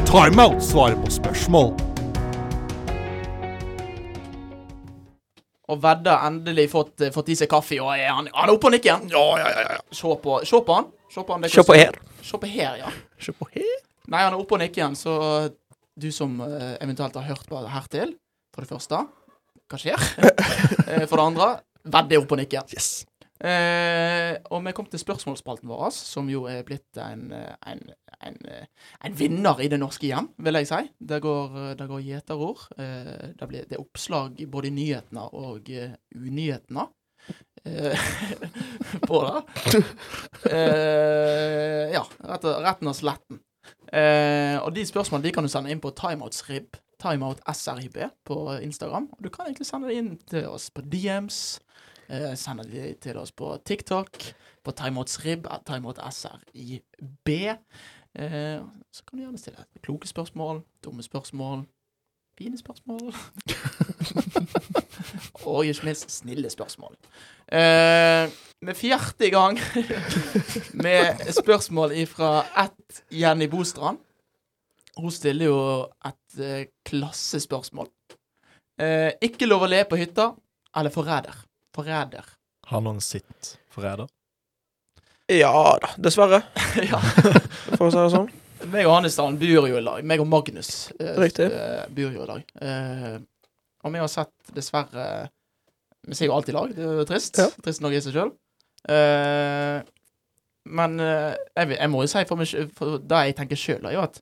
[0.08, 1.91] Timeout svarer på spørsmål.
[5.72, 8.68] Og Vedda endelig fått, eh, fått i seg kaffe, og er han, han er oppe
[8.68, 9.08] og nikker igjen.
[9.14, 9.80] Ja, ja, ja, ja.
[9.94, 10.90] Se på, se på han.
[11.12, 11.48] Se på han.
[11.48, 11.98] Se på her.
[12.22, 12.92] Se på her, ja.
[13.24, 13.74] Se på her.
[14.12, 15.14] Nei, han er oppe og nikker igjen, så
[15.94, 18.16] du som uh, eventuelt har hørt på hertil,
[18.52, 19.04] for det første
[19.70, 20.08] Hva skjer?
[20.92, 21.48] Eh, for det andre,
[21.82, 22.66] Vedda er oppe og nikker.
[22.74, 23.04] Yes.
[23.42, 27.80] Eh, og vi kom til spørsmålsspalten vår, som jo er blitt en, eh, en,
[28.22, 28.66] en, eh,
[29.04, 30.82] en vinner i det norske hjem, vil jeg si.
[31.00, 32.62] Det går, eh, det går gjeterord.
[32.78, 36.86] Eh, det, det er oppslag både i nyhetene og uh, unyhetene.
[37.64, 37.98] Eh,
[39.08, 39.82] på det.
[41.92, 43.42] Ja, rett retten og sletten.
[44.62, 49.10] Og de spørsmålene de kan du sende inn på timeoutsrib, timeoutsrib på Instagram.
[49.18, 51.60] Og du kan egentlig sende det inn til oss på DMs.
[52.12, 54.18] Eh, sender de til oss på TikTok,
[54.64, 55.46] på at timeoutsrib.
[58.14, 58.60] Eh,
[58.92, 61.64] så kan du gjerne stille kloke spørsmål, dumme spørsmål,
[62.38, 63.14] fine spørsmål.
[65.48, 66.96] og ikke minst snille spørsmål.
[67.52, 68.28] Eh,
[68.62, 69.58] med fjerde gang
[70.84, 73.98] med spørsmål ifra ett Jenny Bostrand.
[74.96, 77.88] Hun stiller jo et eh, klassespørsmål.
[78.80, 80.34] Eh, ikke lov å le på hytta,
[80.76, 81.51] eller forræder.
[81.76, 82.26] Forræder.
[82.70, 84.10] Har noen sitt forræder?
[85.32, 86.42] Ja da, dessverre.
[86.90, 86.98] ja.
[87.76, 88.30] For å si det sånn.
[88.72, 90.04] Meg og Hannesdalen bor jo i lag.
[90.06, 91.48] Meg og Magnus eh, Riktig.
[91.50, 92.44] eh, bor jo i lag.
[92.62, 93.16] Eh,
[93.82, 95.06] og vi har sett dessverre
[96.06, 96.74] Vi ser jo alltid i lag.
[96.76, 97.40] Det er jo trist.
[97.40, 97.48] Ja.
[97.64, 98.30] Trist nok i seg sjøl.
[98.92, 99.80] Eh,
[100.78, 103.96] men eh, jeg, jeg må jo si for, meg, for det jeg tenker sjøl, er
[103.96, 104.20] jo at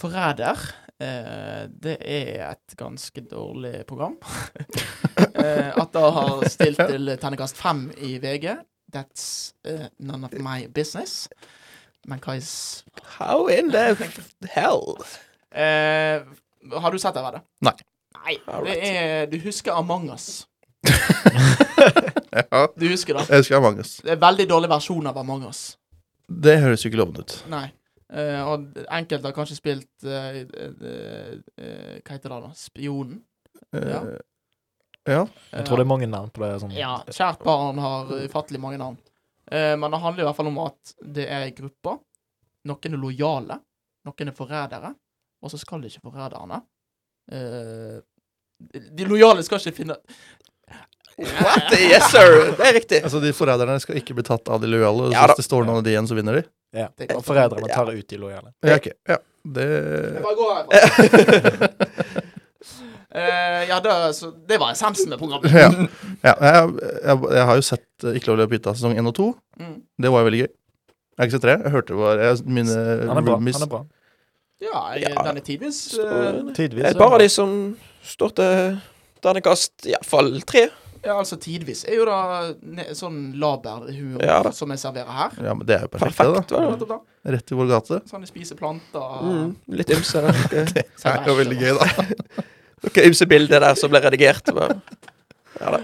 [0.00, 0.60] Forræder
[1.00, 4.16] eh, det er et ganske dårlig program.
[5.44, 8.52] eh, at det har stilt til terningkast fem i VG,
[8.92, 11.28] that's uh, none of my business.
[12.08, 12.84] Men hva is
[13.18, 13.94] How in the
[14.50, 14.96] hell?
[15.52, 16.22] Eh,
[16.80, 17.42] har du sett det, Vedde?
[17.66, 17.74] Nei.
[18.20, 18.36] Nei.
[18.64, 20.46] Det er Du husker Among us.
[22.30, 23.26] Ja, Du husker det?
[23.28, 23.96] jeg husker Among us.
[24.04, 25.76] Det er en veldig dårlig versjon av Among us.
[26.30, 27.36] Det høres jo ikke lovende ut.
[27.50, 27.66] Nei.
[28.10, 32.50] Eh, og enkelte har kanskje spilt uh, uh, eh, Hva heter det, da?
[32.58, 33.20] Spionen?
[33.70, 34.00] Ja.
[34.00, 34.18] Eh,
[35.08, 35.22] ja.
[35.52, 36.52] Jeg tror det er mange navn på det.
[36.62, 36.74] Sånn.
[36.76, 36.98] Ja.
[37.08, 38.98] Kjært barn har ufattelig mange navn.
[39.50, 42.00] Eh, men det handler i hvert fall om at det er grupper.
[42.70, 43.56] Noen er lojale,
[44.06, 44.92] noen er forrædere,
[45.40, 46.58] og så skal de ikke forræderne
[47.32, 48.02] eh,
[48.68, 49.96] De lojale skal ikke finne
[51.20, 51.72] What?
[51.76, 52.54] Yes, sir!
[52.56, 53.00] Det er riktig.
[53.04, 55.10] Altså, de forræderne skal ikke bli tatt av de lojale.
[55.12, 55.34] Ja da.
[55.34, 56.44] hvis det står noen av de igjen, så vinner de.
[56.76, 56.86] Ja.
[56.96, 58.52] Det kan- Og foreldrene tar ut de lojale.
[58.64, 58.88] Ja, ok.
[59.10, 59.18] Ja,
[59.56, 61.68] det Jeg bare går herfra.
[63.12, 65.50] Eh, ja, det, så, det var essensen med programmet.
[65.50, 65.66] Ja.
[66.22, 66.68] ja jeg,
[67.02, 69.24] jeg, jeg har jo sett eh, Ikke lov å løpe hytta sesong 1 og 2.
[69.58, 69.72] Mm.
[70.04, 70.46] Det var jo veldig gøy.
[70.46, 71.56] Jeg har ikke sett tre.
[71.64, 72.76] Jeg hørte bare jeg, mine
[73.10, 73.34] Han er bra.
[73.34, 73.80] roomies- Han er bra.
[74.62, 75.24] Ja, jeg, Ja.
[75.26, 76.84] den er tidvis eh, Tidvis.
[76.92, 77.56] Et par av de som
[78.14, 78.78] står til
[79.26, 80.68] terningkast iallfall tre.
[81.04, 82.16] Ja, altså tidvis er jo da
[82.60, 84.50] ne, sånn laberhumor Ja da.
[84.52, 85.38] som jeg serverer her.
[85.46, 86.52] Ja, men det er jo perfekt, Perfekt.
[86.52, 86.96] det, da.
[86.96, 87.32] da.
[87.36, 88.00] Rett i vår gate.
[88.10, 89.22] Sånn de spiser planter.
[89.24, 90.20] Mm, litt ymse.
[90.52, 92.06] Det er jo veldig gøy, da.
[92.84, 94.52] noe ymse bilder der som ble redigert.
[94.56, 94.82] Men.
[95.60, 95.80] Ja da.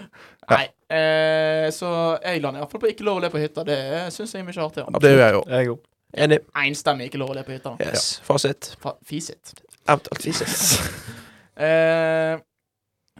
[0.53, 0.63] Nei,
[0.95, 1.89] eh, så
[2.23, 3.65] jeg lander iallfall på ikke lov å le på hytta.
[3.67, 3.79] Det
[4.15, 5.01] syns jeg er mye artigere.
[5.03, 5.81] Det gjør jeg god.
[6.27, 6.39] Enig.
[6.63, 7.73] Enstemmig ikke lov å le på hytta.
[7.83, 8.05] Yes.
[8.25, 8.75] Fasit.
[8.85, 9.57] Fa- Fisit.
[9.89, 10.85] Eventuelt fisit.
[11.57, 12.37] Eh,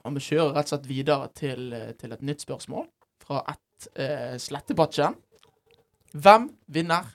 [0.07, 2.87] og vi kjører rett og slett videre til, eh, til et nytt spørsmål
[3.27, 5.13] fra ett eh, slettebatche.
[6.17, 7.13] Hvem vinner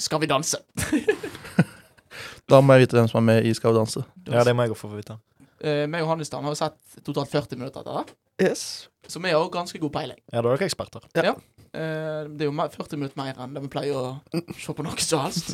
[0.00, 0.58] Skal vi danse?
[2.50, 4.02] Da må jeg vite hvem som er med i Skal vi danse.
[4.26, 5.20] Ja, det må jeg få vite.
[5.60, 8.16] Eh, meg og Hannistan har jo sett totalt 40 minutter etter det.
[8.48, 8.88] Yes.
[9.06, 10.18] Så vi har jo ganske god peiling.
[10.32, 11.04] Ja, da er dere eksperter.
[11.14, 15.04] Eh, det er jo 40 minutter mer enn det vi pleier å se på noe
[15.04, 15.52] som helst.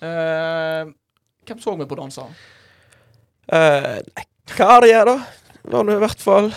[0.00, 0.92] Eh,
[1.44, 2.30] hvem så vi på danser?
[3.52, 5.18] Eh, nei, hva er det jeg,
[5.70, 5.76] da?
[5.76, 6.50] har du i hvert fall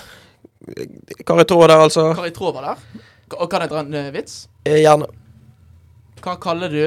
[1.27, 2.09] Kari Traa der, altså.
[2.17, 3.03] Kari Traa var der.
[3.37, 4.49] Og kan jeg dra en uh, vits?
[4.65, 5.07] Eh, Gjerne.
[6.23, 6.81] Hva kaller du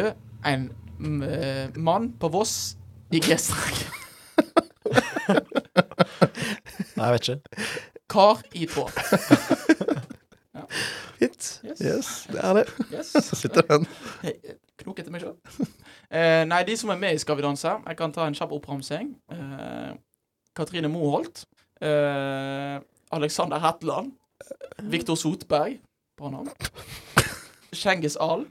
[0.49, 0.67] en
[1.23, 2.75] eh, mann på Voss
[3.15, 3.87] i G-strek?
[6.97, 7.67] Nei, jeg vet ikke.
[8.11, 8.91] Kar i tråd.
[11.21, 11.61] Fint.
[11.65, 11.81] Yes.
[11.81, 12.65] Yes, Det er det.
[12.93, 13.13] yes.
[13.25, 13.87] så sitter den.
[14.81, 15.37] Knok etter meg sjøl.
[16.11, 18.53] Uh, nei, de som er med i Skal vi danse Jeg kan ta en kjapp
[18.57, 19.13] oppramsing.
[19.31, 19.91] Eh,
[20.57, 21.45] Katrine Moholt.
[21.81, 24.13] Eh, Alexander Hetland.
[24.79, 25.81] Viktor Sotberg.
[26.17, 26.51] Bra navn.
[27.73, 28.47] Cengiz Ahl.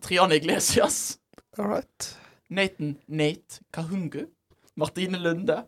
[0.00, 1.18] Trian Triane Iglesias.
[1.58, 2.16] All right.
[2.48, 4.26] Nathan Nate Kahungu.
[4.74, 5.64] Martine Lunde.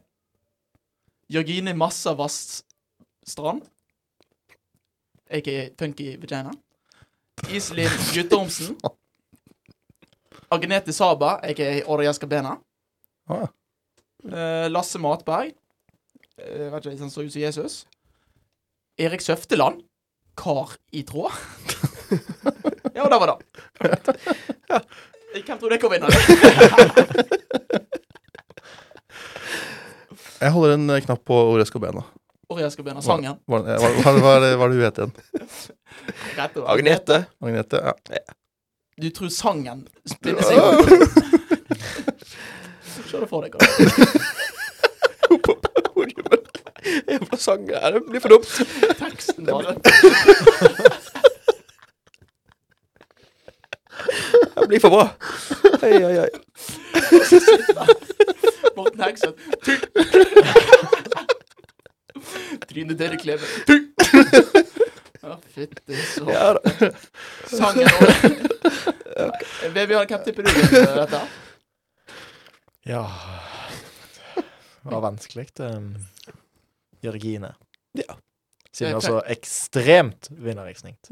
[1.29, 2.65] Jørgine Massavast
[3.27, 3.63] Strand.
[5.31, 6.51] Aka Funky Vagina.
[7.49, 8.77] Iselin Guttormsen.
[10.51, 12.59] Agnete Saba, aka Orja Bena.
[13.29, 13.49] Ah.
[14.25, 15.55] Eh, Lasse Matberg.
[16.39, 17.79] Vet ikke, han så ut som Jesus.
[18.99, 19.83] Erik Søfteland.
[20.39, 21.35] Kar i tråd.
[22.95, 23.39] ja, og der var det.
[24.71, 24.79] Ja.
[25.35, 26.15] Hvem tror du kom inn av?
[30.39, 32.05] Jeg holder en eh, knapp på Oresk og Bena.
[32.49, 33.35] Orja sangen.
[33.45, 35.15] Hva, hva, hva, hva, er det- hva det hun heter igjen?
[36.75, 37.19] Agnete.
[37.45, 37.81] Agnete?
[37.85, 38.23] Ja.
[38.99, 40.89] Du tror sangen spiller seg opp?
[43.09, 43.53] Se det for deg.
[47.07, 48.51] Bare sang ja, Det blir for dumt.
[48.99, 49.75] Teksten bare.
[54.59, 55.09] Det blir for bra.
[55.83, 56.29] Oi, oi, oi.
[58.77, 59.39] Morten Hegseth.
[62.69, 63.47] Trine Dere Kleve.
[65.29, 66.27] Å, fytti så.
[66.31, 66.91] Ja da.
[67.51, 68.13] Sangen over.
[69.75, 71.23] Vebjørn, hvem tipper du vinner dette?
[72.89, 73.03] Ja
[74.37, 75.49] Det var vanskelig.
[75.61, 75.91] Um,
[77.05, 77.53] Jørgine.
[77.95, 78.17] Ja.
[78.73, 81.11] Siden Eh, hun har så ekstremt vinnerinstinkt.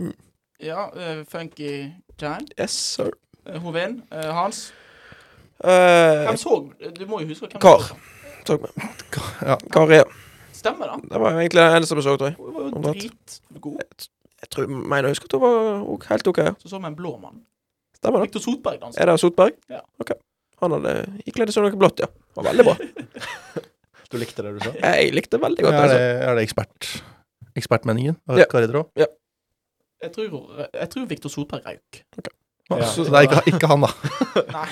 [0.63, 2.47] Ja, uh, Funky Jan.
[2.61, 3.11] Yes, sir.
[3.49, 4.03] Uh, vinner.
[4.13, 4.73] Eh, Hans.
[5.65, 6.57] Eh, Hvem så
[6.99, 7.81] Du må jo huske hvem Kar.
[7.81, 7.97] så.
[8.47, 8.93] tok meg.
[9.43, 9.57] Ja.
[9.73, 10.03] Kari.
[10.53, 10.97] Stemmer da.
[11.15, 12.37] Det var egentlig den eneste vi så, tror jeg.
[12.39, 14.09] Hun var jo dritgod.
[14.43, 16.41] Jeg tror, mener jeg husker at hun var helt OK.
[16.63, 17.43] Så så vi en blå mann.
[17.97, 18.29] Stemmer det.
[18.29, 19.01] Victor Sotberg danser.
[19.03, 19.53] Er det Sotberg?
[19.71, 19.81] Ja.
[20.01, 20.13] OK.
[20.63, 20.93] Han hadde
[21.27, 22.07] ikledt seg noe blått, ja.
[22.07, 22.77] Det var veldig bra.
[24.11, 24.73] Du likte det du sa?
[24.77, 25.99] Jeg likte veldig godt Er det.
[25.99, 26.91] det, er det ekspert,
[27.59, 28.19] ekspertmeningen?
[28.29, 28.47] Ja.
[28.47, 28.85] heter det?
[29.03, 29.09] Ja.
[30.03, 32.03] Jeg tror, jeg tror Victor Sotberg røyk.
[32.71, 32.87] Ja.
[32.91, 33.91] Så det er ikke, ikke han, da.
[34.59, 34.67] Nei.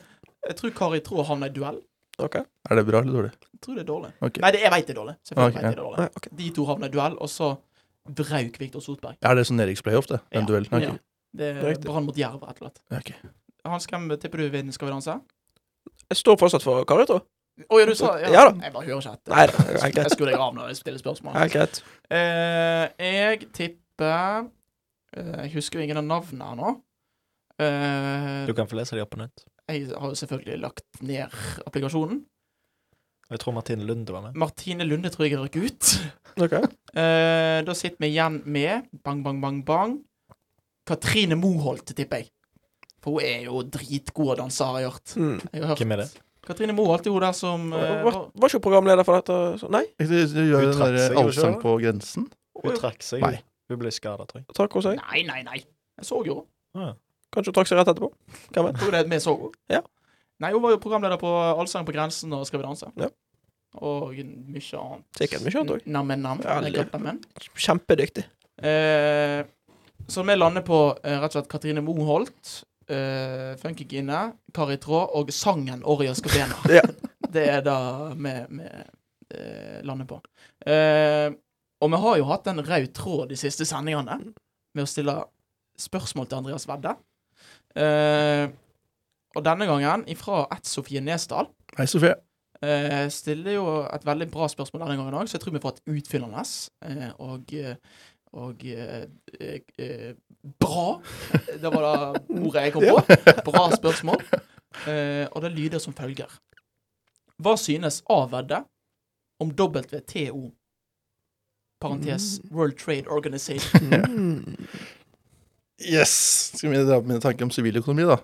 [0.50, 1.76] Jeg tror Kari tror han er i duell.
[2.20, 2.42] Okay.
[2.70, 3.30] Er det bra eller dårlig?
[3.52, 4.10] Jeg tror det er dårlig.
[4.20, 4.40] Okay.
[4.42, 5.14] Nei, det, jeg veit det er dårlig.
[5.28, 5.98] Selvfølgelig Ok, vet jeg det er dårlig.
[6.00, 6.28] Nei, ok.
[6.40, 7.48] De to havner i duell, og så
[8.20, 9.18] brauk Victor Sotberg.
[9.20, 10.20] Er det sånn nedrykksplayoff, det?
[10.32, 10.46] Den Ja.
[10.48, 10.72] duellen?
[10.80, 10.96] Okay.
[10.96, 10.96] Ja.
[11.40, 12.80] Det er Brann mot Jerv, rett og slett.
[12.98, 13.30] Okay.
[13.68, 15.18] Hans, hvem tipper du vinner Skal vi danse?
[16.10, 17.28] Jeg står fortsatt for Kari, tror jeg.
[17.68, 18.30] Å ja, du sa ja.
[18.32, 18.54] Ja da.
[18.64, 19.34] Jeg bare hører ikke etter.
[19.34, 20.14] Nei da, det er helt Jeg greit.
[20.14, 21.34] skrur deg av når jeg stiller spørsmål.
[21.36, 21.80] Helt greit.
[22.10, 24.46] Eh, jeg tipper
[25.16, 26.72] eh, Jeg husker jo ingen av navnene her nå.
[27.60, 29.44] Eh, Du kan få lese de opp på nytt.
[29.70, 31.30] jeg har jo selvfølgelig lagt ned
[31.66, 32.22] applikasjonen.
[33.30, 34.34] Jeg tror Martine Lunde var med.
[34.34, 35.90] Martine Lunde tror jeg røk ut.
[36.44, 36.54] OK.
[36.98, 40.00] Eh, da sitter vi igjen med Bang Bang Bang Bang.
[40.88, 42.32] Katrine Moholt, tipper jeg.
[43.00, 45.14] For hun er jo dritgod å danse, har jeg hørt.
[45.16, 45.36] Mm.
[45.52, 45.78] Jeg har hørt.
[45.84, 46.08] Hvem er det?
[46.46, 49.36] Katrine Moholt er hun der som eh, Var, var ikke hun programleder for dette?
[49.60, 49.84] Så, nei?
[50.00, 52.26] Du, gjør jo Hun den trakk der seg, Allsang ikke på grensen.
[52.60, 53.24] Hun trakk seg.
[53.24, 53.36] Nei.
[53.70, 54.48] Hun ble skada, tror jeg.
[54.56, 55.00] Trakk hun seg?
[55.04, 55.62] Nei, nei, nei.
[56.00, 56.42] Jeg så jo
[56.74, 56.94] henne.
[57.30, 58.10] Kanskje hun trakk seg rett etterpå?
[58.50, 58.80] Hvem vet?
[58.80, 59.52] Tror du det vi så henne?
[59.76, 59.82] Ja.
[60.40, 62.88] Nei, hun var jo programleder på Allsang på grensen og Skal vi danse.
[62.98, 63.10] Ja.
[63.78, 65.06] Og mye annet.
[65.20, 65.86] Sikkert mye annet òg.
[65.86, 66.40] Nam-nam.
[66.42, 67.20] Ja, eller.
[67.54, 68.24] Kjempedyktig.
[68.66, 69.44] Eh,
[70.10, 74.22] så vi lander på eh, rett og slett Katrine Moholt, eh, Funkygine,
[74.54, 76.84] Kari Traa og sangen Orja bena Ja.
[77.30, 77.76] Det er det
[78.18, 78.64] vi,
[79.34, 80.18] eh, lander på.
[80.66, 81.30] Uh,
[81.80, 84.16] og vi har jo hatt en rød tråd de siste sendingene
[84.74, 85.14] med å stille
[85.80, 86.96] spørsmål til Andreas Vedde.
[87.78, 88.50] Uh,
[89.38, 91.48] og denne gangen ifra ett Sofie Nesdal.
[91.78, 92.16] Hei, Sofie.
[92.60, 95.78] Uh, stiller jo et veldig bra spørsmål denne gangen òg, så jeg tror vi får
[95.78, 96.44] et utfyllende
[96.90, 97.54] Uh, og,
[98.34, 98.66] og
[100.60, 101.00] bra.
[101.32, 103.18] Det var det ordet jeg kom på.
[103.50, 104.22] Bra spørsmål.
[104.86, 106.30] Eh, og det lyder som følger.
[107.40, 108.62] Hva synes Avvedde
[109.40, 110.50] om WTO?
[111.80, 113.88] Parentes World Trade Organization.
[113.90, 114.56] Mm.
[115.80, 116.10] Yes!
[116.58, 118.18] Skal vi dra på mine tanker om siviløkonomi, da?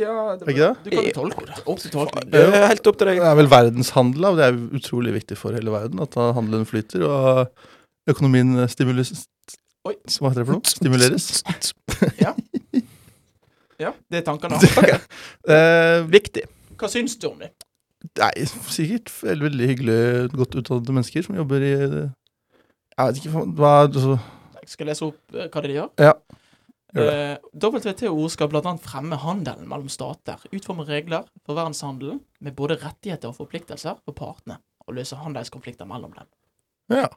[0.00, 0.70] Ja, det, ikke det?
[0.86, 1.58] Du kan jo tolke det.
[1.68, 2.30] Opp til tolkning.
[2.32, 3.20] Det er helt opp til deg.
[3.20, 7.04] Det er vel verdenshandel, og Det er utrolig viktig for hele verden at handelen flyter
[7.04, 9.26] og økonomien stimuleres
[9.88, 9.96] Oi.
[10.06, 10.70] Hva heter det for noe?
[10.76, 11.28] Stimuleres.
[12.20, 12.32] Ja,
[13.82, 13.92] ja.
[14.10, 14.60] det er tankene.
[15.52, 16.44] Eh, Viktig.
[16.78, 17.50] Hva syns du om det?
[18.18, 18.32] nei,
[18.70, 19.96] sikkert veldig, veldig hyggelig,
[20.34, 24.16] godt utdannede mennesker som jobber i Jeg vet ikke hva altså,
[24.60, 25.90] Jeg skal lese opp eh, hva de gjør.
[26.02, 26.14] Ja.
[26.92, 28.74] Eh, WTO skal bl.a.
[28.84, 34.58] fremme handelen mellom stater, utforme regler for verdenshandelen med både rettigheter og forpliktelser for partene,
[34.86, 36.28] og løse handelskonflikter mellom dem.
[36.92, 37.08] Ja.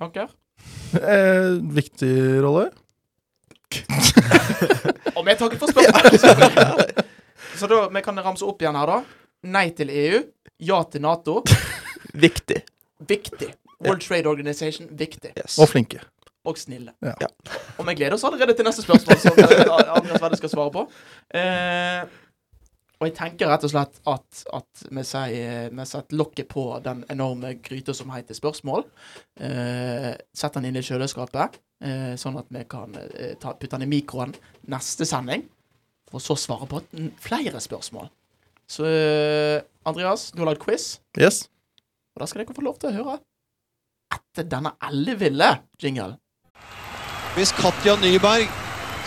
[0.00, 0.32] Tanker?
[0.92, 2.68] Eh, viktig rolle.
[5.18, 7.06] Om jeg takker for spørsmål!
[7.56, 9.00] Så da, vi kan ramse opp igjen her, da.
[9.52, 10.22] Nei til EU.
[10.62, 11.40] Ja til Nato.
[12.12, 12.62] Viktig.
[13.08, 13.50] Viktig.
[13.82, 14.88] World Trade Organization.
[14.98, 15.32] Viktig.
[15.38, 15.58] Yes.
[15.58, 16.02] Og flinke.
[16.44, 16.92] Og snille.
[17.02, 17.14] Ja.
[17.22, 17.28] Ja.
[17.78, 19.38] Og vi gleder oss allerede til neste spørsmål, som
[19.96, 20.84] Andreas Vedde skal svare på.
[21.38, 22.02] Eh,
[23.02, 27.00] og jeg tenker rett og slett at, at vi sier- vi setter lokket på den
[27.10, 28.84] enorme gryta som heter spørsmål.
[29.42, 33.88] Eh, Sett den inn i kjøleskapet, eh, sånn at vi kan eh, ta, putte den
[33.88, 34.36] i mikroen
[34.70, 35.48] neste sending.
[36.12, 36.78] For så svare på
[37.24, 38.06] flere spørsmål.
[38.70, 41.00] Så eh, Andreas, du har lagd quiz.
[41.18, 41.48] Yes.
[42.14, 43.18] Og da skal dere få lov til å høre
[44.14, 45.48] etter denne elleville
[45.82, 46.18] jingle.
[47.34, 48.46] Hvis Katja Nyberg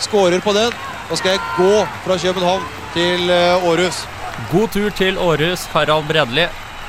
[0.02, 0.74] skårer på den,
[1.08, 1.72] da skal jeg gå
[2.04, 3.98] fra København til eh, Århus.
[4.48, 6.46] God tur til Århus, Harald Bredli.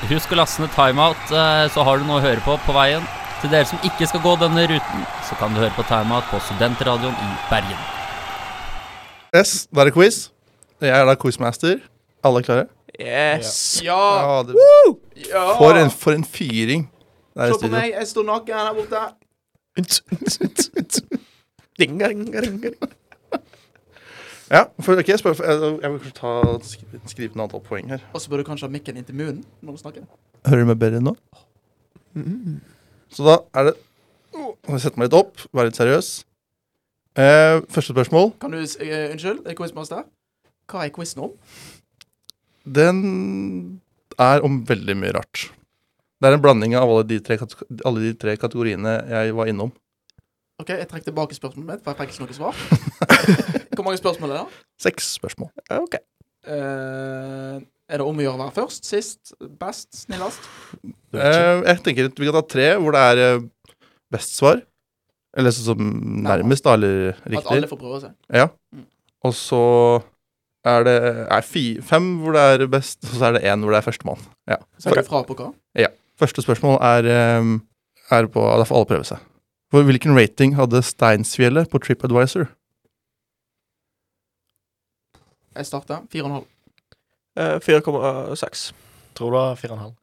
[0.07, 3.03] Husk å laste ned timeout, eh, så har du noe å høre på på veien.
[3.41, 6.39] Til dere som ikke skal gå denne ruten, så kan du høre på timeout på
[6.47, 7.81] Studentradioen i Bergen.
[9.35, 9.67] yes.
[9.67, 10.29] Da er det quiz.
[10.81, 11.81] Jeg er da quizmaster.
[12.23, 12.67] Alle er klare?
[12.97, 13.81] Yes.
[13.83, 13.99] Ja!
[14.23, 14.55] Ja, det,
[15.27, 15.43] ja.
[15.57, 16.87] for, en, for en fyring.
[17.35, 17.75] Se på studio.
[17.75, 19.03] meg, jeg står naken her borte.
[21.77, 22.73] Ding, ding, ding, ding.
[24.47, 26.33] Ja, for, ok, jeg, spør, jeg, jeg vil kanskje ta,
[26.63, 28.03] skrive, skrive ned antall poeng her.
[28.15, 30.05] Og så bør du kanskje ha mikken inntil munnen når du snakker.
[30.47, 31.15] Hører du meg bedre nå?
[33.13, 33.73] Så da er det
[34.35, 36.11] oh, Jeg setter meg litt opp, være litt seriøs.
[37.17, 38.31] Eh, første spørsmål.
[38.41, 40.07] Kan du eh, Unnskyld, er quizmaster?
[40.71, 41.35] Hva er quizen om?
[42.63, 43.03] Den
[44.19, 45.47] er om veldig mye rart.
[46.17, 47.37] Det er en blanding av alle de tre,
[47.85, 49.75] alle de tre kategoriene jeg var innom.
[50.57, 53.65] OK, jeg trekker tilbake spørsmålet mitt, for jeg fikk ikke noe svar.
[53.77, 54.61] Hvor mange spørsmål er det?
[54.81, 55.51] Seks spørsmål.
[55.75, 55.99] OK.
[56.47, 60.47] Uh, er det om å gjøre å være først, sist, best, snillest?
[61.13, 63.45] Uh, jeg tenker at vi kan ta tre hvor det er eh,
[64.13, 64.63] best svar.
[65.37, 65.93] Eller sånn som
[66.25, 68.17] nærmest, da, eller At alle får prøve seg.
[68.33, 68.47] Ja.
[68.73, 68.87] Mm.
[69.27, 69.63] Og så
[70.67, 70.97] er det
[71.37, 73.87] er fi, fem hvor det er best, og så er det én hvor det er
[73.91, 74.27] førstemann.
[74.49, 74.57] Ja.
[74.81, 75.51] Så er det fra på hva?
[75.77, 75.93] Ja.
[76.17, 77.11] Første spørsmål er,
[78.09, 79.21] er på Da får alle prøve seg.
[79.69, 82.47] For hvilken rating hadde Steinsfjellet på TripAdvisor?
[85.57, 86.03] Jeg starter.
[86.13, 86.47] Fire og en halv.
[87.37, 88.67] Eh, 4,6.
[89.17, 89.95] Tror du har 4,5.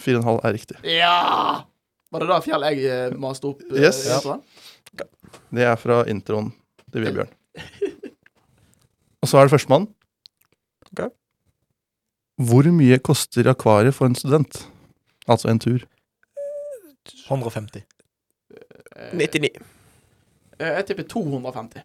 [0.00, 0.78] 4,5 er riktig.
[0.88, 1.64] Ja!
[2.12, 3.62] Var det da fjell jeg eh, maste opp?
[3.70, 4.02] eh, Yes.
[4.08, 4.42] introen?
[5.52, 6.50] Det er fra introen
[6.92, 7.30] til Vebjørn.
[9.22, 9.86] Og så er det førstemann.
[10.92, 11.06] Ok.
[12.42, 14.64] Hvor mye koster akvariet for en student?
[15.30, 15.84] Altså en tur.
[17.28, 17.84] 150.
[18.96, 19.50] Eh, 99.
[20.58, 21.82] eh, Jeg tipper 250.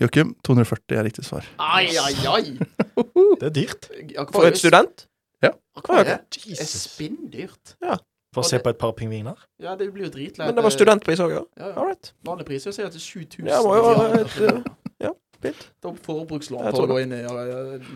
[0.00, 1.46] Joakim, 240 er riktig svar.
[1.62, 2.58] Ai, ai, ai!
[3.40, 3.88] Det er dyrt.
[4.32, 5.06] For en student?
[5.44, 5.54] Ja.
[5.76, 7.76] Akvariet er spinndyrt.
[7.84, 7.96] Ja.
[8.36, 9.38] For å se på et par pingviner?
[9.62, 10.44] Ja, det blir jo dritleit.
[10.44, 11.42] Men det var studentpris òg, ja?
[11.56, 11.84] Ja, ja.
[11.88, 12.10] Right.
[12.28, 13.48] Vanlig pris er jo sikkert 7000.
[13.48, 14.58] Ja, må jo ha et eh,
[15.06, 15.62] Ja, fint.
[15.84, 17.32] Da forbrukslån Jeg for å gå inn i ja,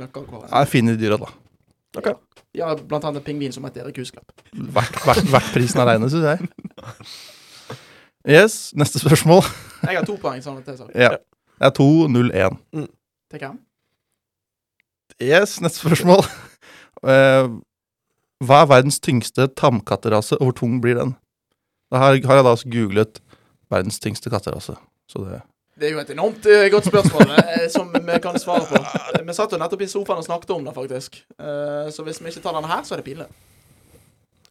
[0.01, 0.49] nøkkelakvariet.
[0.49, 2.15] Det er fine dyra, da.
[2.57, 4.33] Ja, blant annet en pingvin som heter Erik Husklepp.
[4.55, 7.05] Verdt prisen aleine, syns jeg.
[8.29, 9.45] Yes, neste spørsmål.
[9.85, 10.97] Jeg har to poeng, sånn at det er sagt.
[10.97, 11.13] Ja.
[11.61, 12.55] Det er 2-0-1.
[13.31, 13.59] Til hvem?
[15.23, 16.25] Yes, neste spørsmål.
[17.01, 17.47] Eh,
[18.45, 21.15] hva er verdens tyngste tamkatterase, og hvor tung blir den?
[21.89, 23.23] Da har, har jeg da også googlet
[23.73, 24.75] verdens tyngste katterase.
[25.09, 25.39] Så det
[25.81, 28.83] Det er jo et enormt eh, godt spørsmål eh, som vi kan svare på.
[29.31, 31.23] Vi satt jo nettopp i sofaen og snakket om det, faktisk.
[31.97, 33.27] Så hvis vi ikke tar denne her, så er det pinlig.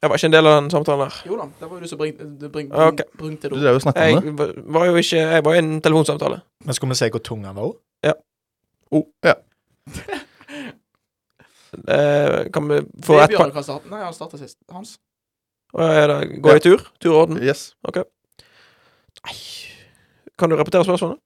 [0.01, 1.15] Jeg var ikke en del av den samtalen der.
[1.27, 3.03] Jo da, det var jo du som bring- du bring- okay.
[3.19, 3.73] brungte Du det drev opp.
[3.73, 4.23] jo og snakka om det.
[4.25, 6.41] Jeg var- var jo ikke Jeg var i en telefonsamtale.
[6.65, 7.75] Men skal vi se hvor tung han var òg?
[11.87, 13.37] Eh, kan vi få ett par?
[13.37, 13.51] poeng?
[13.53, 13.89] kan starte.
[13.89, 14.57] Nei, han starta sist.
[14.71, 14.97] Hans.
[15.71, 16.41] Går er det?
[16.41, 16.79] Går i tur?
[16.99, 17.37] Turorden?
[17.43, 17.75] Yes.
[17.85, 18.03] Nei.
[20.39, 21.19] Kan du repetere spørsmålet?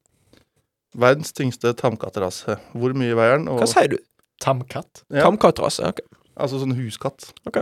[0.99, 2.57] Verdens tyngste tamkatterase.
[2.75, 3.47] Hvor mye veier den?
[3.47, 3.97] Og, Hva sier du?
[4.43, 5.03] Tamkatt?
[5.09, 5.23] Ja.
[5.23, 5.87] Tamkattrase?
[5.87, 5.99] Ok.
[6.35, 7.31] Altså sånn huskatt.
[7.47, 7.61] Ok.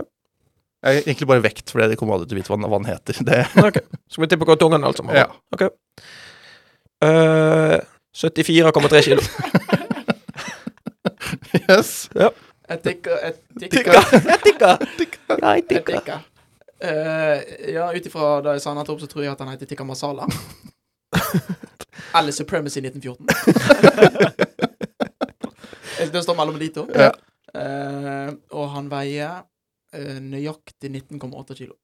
[0.82, 3.18] Jeg, egentlig bare vekt, for de kommer aldri til å vite hva, den- heter.
[3.28, 3.78] Det, ok.
[4.10, 5.28] Skal vi tippe hva tungen altså må ja.
[5.54, 5.70] Okay.
[5.70, 6.04] Ok.
[7.06, 7.78] Eh,
[8.18, 9.22] 74,3 kilo.
[11.52, 12.08] Yes.
[12.12, 13.70] Jeg tikker Jeg tikker.
[13.72, 14.00] Tikka!
[14.28, 14.70] Jeg tikka!
[15.42, 15.92] Nei, Jeg tikka.
[15.96, 16.18] tikker.
[16.82, 19.84] Eh, ja, ut ifra det jeg sa nettopp, så tror jeg at han heter Tikka
[19.86, 20.26] Masala.
[22.18, 23.26] Eller Supremacy 1914.
[26.12, 26.86] det står mellom de to.
[26.96, 27.12] Ja.
[27.52, 29.42] Uh, og han veier
[29.96, 31.76] eh, nøyaktig 19,8 kilo.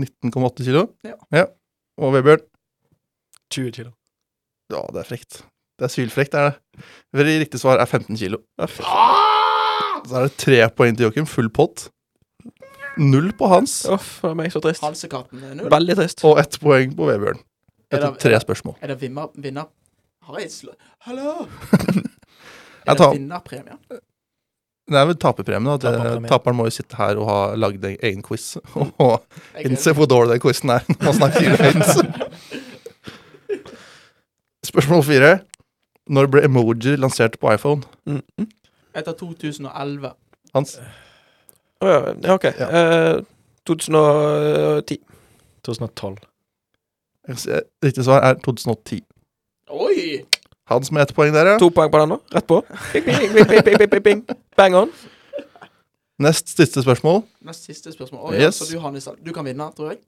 [0.00, 0.86] 19,8 kilo.
[1.34, 1.44] Ja.
[1.98, 2.44] Og Vebjørn?
[3.50, 3.92] 20 kilo.
[4.72, 5.42] Ja, det er frekt.
[5.78, 6.84] Det er sylfrekt, er det.
[7.16, 8.40] Veldig riktig svar er 15 kilo.
[8.58, 11.26] Så er det tre poeng til Joakim.
[11.30, 11.88] Full pott.
[12.98, 13.80] Null på Hans.
[13.94, 14.82] Uff, oh, meg så trist.
[14.82, 15.70] Hansekatten er null.
[15.70, 16.24] Veldig trist.
[16.26, 17.38] Og ett poeng på Vebjørn.
[17.88, 18.76] Er Etter det- tre er spørsmål.
[18.82, 19.30] Er det vinner...
[19.38, 19.70] vinner?
[20.28, 20.74] Har jeg slå...
[21.06, 21.46] Hallo?
[22.88, 23.74] Er det vinnerpremie?
[24.88, 25.68] Det er vel taperpremien.
[25.74, 28.54] At taperen må jo sitte her og ha lagd en egen quiz.
[29.04, 29.20] Og
[29.66, 32.06] innse hvor dårlig den quizen er når man snakker innledelse.
[34.64, 35.32] Spørsmål fire.
[36.08, 37.82] Når ble emoji lansert på iPhone?
[38.08, 38.22] Mm.
[38.38, 38.48] mm.
[38.96, 40.12] Etter 2011.
[40.54, 40.78] Hans?
[41.84, 42.46] Å ja, ja, OK.
[42.48, 43.20] Eh,
[43.68, 44.96] 2010.
[45.68, 46.16] 2012.
[47.28, 49.02] Jeg kan si- Riktig svar er 2010.
[50.68, 50.74] Oi!
[50.74, 51.58] Hans med ett poeng der, ja.
[51.58, 52.18] To poeng på den nå.
[52.34, 52.58] Rett på.
[52.92, 54.38] Bing, bing, bing, bing, bing, bing, bing, bing.
[54.56, 54.90] Bang on.
[56.18, 57.22] Nest siste spørsmål.
[57.46, 58.20] Nest siste spørsmål.
[58.20, 58.54] Oh, ja, Yes.
[58.60, 60.00] Så du, Hannes, du kan vinne, tror jeg.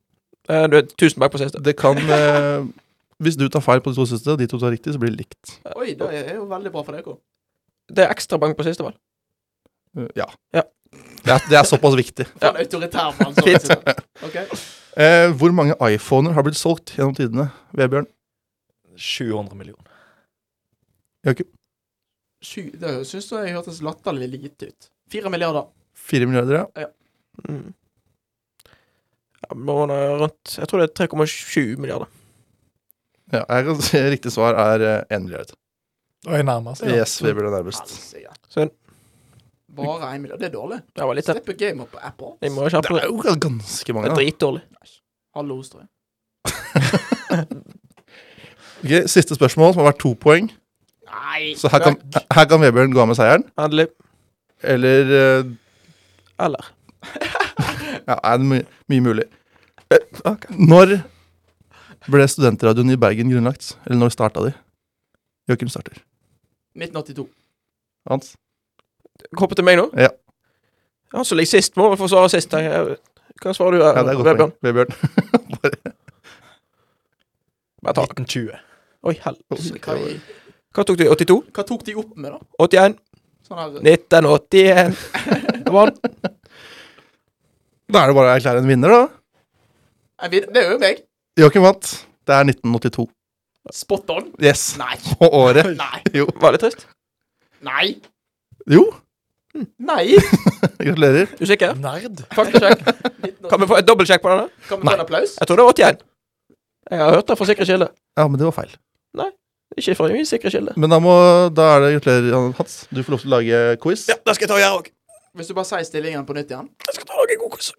[0.50, 1.62] Eh, du er tusen poeng på siste.
[1.64, 2.66] Det kan eh,
[3.20, 5.11] Hvis du tar feil på de to siste, og de to tar riktig, så blir
[5.14, 5.54] det likt.
[5.76, 7.18] Oi, det er jo veldig bra for deg òg.
[7.90, 8.94] Det er ekstra bang på siste, vel?
[9.96, 10.26] Uh, ja.
[10.56, 10.62] Ja.
[11.24, 12.26] Det, er, det er såpass viktig.
[12.40, 13.34] For en autoritær mann.
[13.36, 13.44] sånn.
[13.46, 13.66] Fint.
[13.66, 14.00] sitter.
[14.24, 14.36] Ok.
[15.00, 17.50] Eh, hvor mange iPhoner har blitt solgt gjennom tidene?
[17.76, 18.08] Vebjørn?
[18.96, 19.89] 700 millioner.
[21.27, 21.49] Joakim?
[22.41, 24.89] Sju, det syns jeg hørtes latterlig lite ut.
[25.12, 25.66] Fire milliarder.
[25.97, 26.87] Fire milliarder, ja.
[27.49, 27.73] Mm.
[29.41, 32.09] Ja, men er rundt Jeg tror det er 3,7 milliarder.
[33.33, 33.45] ja.
[33.49, 35.53] Jeg kan si Riktig svar er én milliard.
[36.29, 36.93] Og jeg nærmer seg.
[36.93, 37.81] Yes, vi er nærmest.
[37.81, 38.35] Helsike.
[38.53, 38.73] Synd.
[39.77, 40.41] Bare én milliard.
[40.41, 40.81] Det er dårlig.
[40.97, 41.37] Det var litt det.
[41.41, 42.51] Slipp game up på Apple.
[42.51, 44.09] Må Det er jo ganske mange.
[44.09, 44.62] Det er dritdårlig.
[45.35, 45.91] Hallo, tror jeg.
[48.81, 50.47] Ok, siste spørsmål, som har vært to poeng.
[51.11, 51.54] Nei!
[51.58, 51.96] Så her kan,
[52.34, 53.44] her kan Vebjørn gå av med seieren.
[53.58, 53.88] Endelig.
[54.62, 55.52] Eller uh,
[56.46, 56.70] Eller.
[58.11, 58.58] Ja, er det my
[58.90, 59.24] mye mulig.
[60.24, 60.54] Okay.
[60.56, 60.96] Når
[62.11, 63.74] ble studentradioen i Bergen grunnlagt?
[63.86, 64.52] Eller når starta de?
[65.50, 66.00] Joakim starter.
[66.78, 67.26] 1982.
[68.11, 68.32] Hans?
[69.38, 69.86] Hoppe til meg nå?
[70.00, 70.08] Ja.
[71.14, 72.54] Han som ligger sist, må vel få svare sist.
[72.54, 73.84] Hva svarer du?
[73.84, 74.52] Ja, det er Vebjørn?
[74.64, 74.90] Vebjørn.
[77.84, 78.04] Bare ta.
[78.04, 78.58] 1920.
[79.11, 79.96] Oi, helsike.
[80.71, 81.07] Hva, tok du?
[81.11, 81.37] 82?
[81.51, 82.39] hva tok de opp med, da?
[82.62, 82.99] 81?
[83.49, 84.93] Sånn her 1981.
[85.66, 85.91] Det var.
[87.91, 89.01] Da er det bare å erklære en vinner, da.
[90.23, 90.53] Jeg vinner.
[90.55, 91.01] Det er jo meg.
[91.41, 91.89] Joakim vant.
[92.29, 93.07] Det er 1982.
[93.75, 94.29] Spot on.
[94.43, 94.62] Yes.
[94.79, 94.95] Nei.
[95.18, 95.73] På året.
[95.79, 96.03] Nei.
[96.14, 96.29] Jo.
[96.43, 96.85] Var det trist?
[97.66, 97.97] Nei.
[98.71, 98.85] Jo.
[99.83, 100.05] Nei.
[100.85, 101.27] Gratulerer.
[101.35, 101.75] Du er sikker?
[101.83, 102.23] Nerd.
[102.37, 102.87] Faktasjekk.
[103.51, 104.47] Kan vi få et dobbeltsjekk på den?
[104.47, 104.68] da?
[104.68, 105.35] Kan vi få en applaus?
[105.41, 106.07] Jeg tror det var 81.
[106.91, 107.91] Jeg har hørt det fra sikre kilder.
[108.18, 108.73] Ja, men det var feil.
[109.79, 110.73] Ikke fra min sikre kilde.
[110.81, 111.12] Men da, må,
[111.55, 112.81] da er det gratulerer, Hans.
[112.91, 114.09] Du får lov til å lage quiz.
[114.11, 114.89] Ja, det skal jeg ta gjøre òg.
[115.39, 116.66] Hvis du bare sier stillingen på nytt igjen.
[116.89, 117.71] Jeg skal ta og lage en god quiz.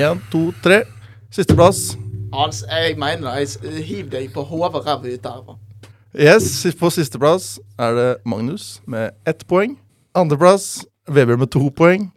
[0.00, 0.78] Én, to, tre.
[1.34, 1.82] Sisteplass.
[2.32, 3.58] Hans, jeg mener det.
[3.66, 5.58] Jeg hiv deg på hodet og ræva ut derfra.
[6.16, 9.76] Yes, på sisteplass er det Magnus med ett poeng.
[10.16, 12.08] Andreplass Vebjørn med to poeng.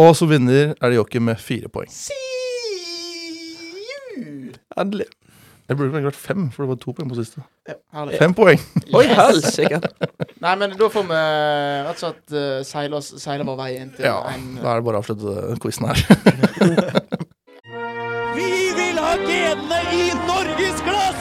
[0.00, 1.88] Og som vinner er det Joakim med fire poeng.
[1.92, 2.16] See
[4.18, 4.52] you!
[4.76, 5.06] Endelig.
[5.68, 7.42] Det burde vært fem, for det var to poeng på siste.
[7.70, 8.18] Ja, herlig.
[8.20, 8.58] Fem poeng.
[8.98, 9.16] Oi, Yes.
[9.16, 9.78] helsike.
[10.44, 11.20] Nei, men da får vi
[11.86, 14.80] rett og slett uh, seile, oss- seile vår vei inn til Ja, en da er
[14.82, 16.02] det bare å avslutte quizen her.
[18.36, 21.20] Vi vil ha genene i norgesglass!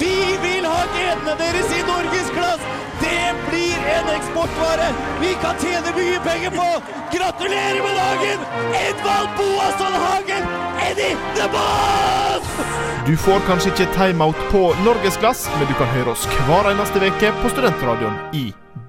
[0.00, 0.12] Vi
[0.44, 2.62] vil ha genene deres i norgesglass!
[3.02, 4.88] Det blir en eksportvare
[5.20, 6.68] vi kan tjene mye penger på!
[7.14, 8.46] Gratulerer med dagen!
[8.80, 10.48] Edvald Boasson Hagen,
[10.88, 11.93] Eddie the Boss!
[13.04, 17.32] Du får kanskje ikke timeout på Norgesglass, men du kan høre oss hver eneste uke
[17.42, 18.44] på Studentradioen i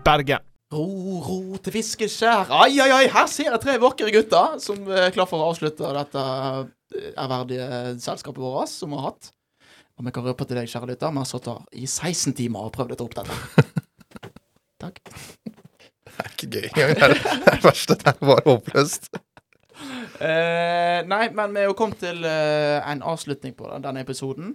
[0.05, 0.39] Bergen.
[0.71, 0.85] Ro,
[1.25, 2.47] ro til fiskeskjær.
[2.55, 5.91] Ai, ai, ai, her ser jeg tre vakre gutter som er klar for å avslutte
[5.97, 7.67] dette eh, ærverdige
[8.05, 9.33] selskapet vårt som vi har hatt.
[9.99, 12.73] Og vi kan røpe til deg, kjære lytter, vi har sittet i 16 timer og
[12.79, 13.67] prøvd å ta opp dette.
[14.85, 15.03] Takk.
[15.43, 17.19] Det er ikke gøy engang.
[17.19, 17.99] Det det verste.
[17.99, 19.11] Det er bare håpløst.
[20.15, 24.53] Eh, nei, men vi er jo kommet til uh, en avslutning på denne episoden.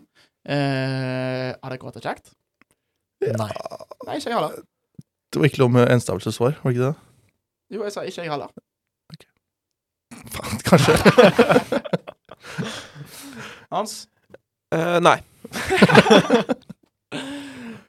[0.48, 2.32] Uh, har dere hatt det kjekt?
[3.20, 3.50] Nei.
[4.06, 4.60] Nei, ikke jeg heller.
[5.30, 6.94] Det var ikke lov med enstavelsessvar, var det ikke det?
[7.70, 8.50] Jo, jeg sa ikke jeg heller.
[10.34, 10.96] Faen, kanskje.
[13.74, 14.00] Hans?
[14.74, 15.18] Eh, nei.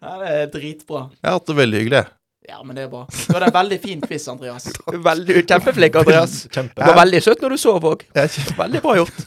[0.02, 1.02] Ja, det er dritbra.
[1.14, 2.00] Jeg har hatt det veldig hyggelig.
[2.00, 2.21] jeg.
[2.52, 3.06] Ja, men det er bra.
[3.08, 4.66] Du hadde en veldig fin quiz, Andreas.
[5.12, 6.34] Veldig kjempeflink, Andreas.
[6.56, 8.04] Du var veldig søt når du sov òg.
[8.58, 9.22] Veldig bra gjort.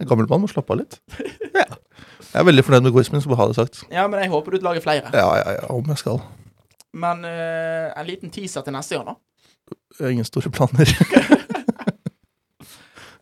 [0.00, 0.96] en gammel mann må slappe av litt.
[1.54, 3.82] Jeg er veldig fornøyd med quizen min, så bare ha det sagt.
[3.92, 5.12] Ja, men jeg håper du lager flere.
[5.14, 6.18] Ja, ja, ja, om jeg skal.
[7.04, 10.08] Men eh, en liten teaser til neste gang, da.
[10.10, 10.90] Ingen store planer.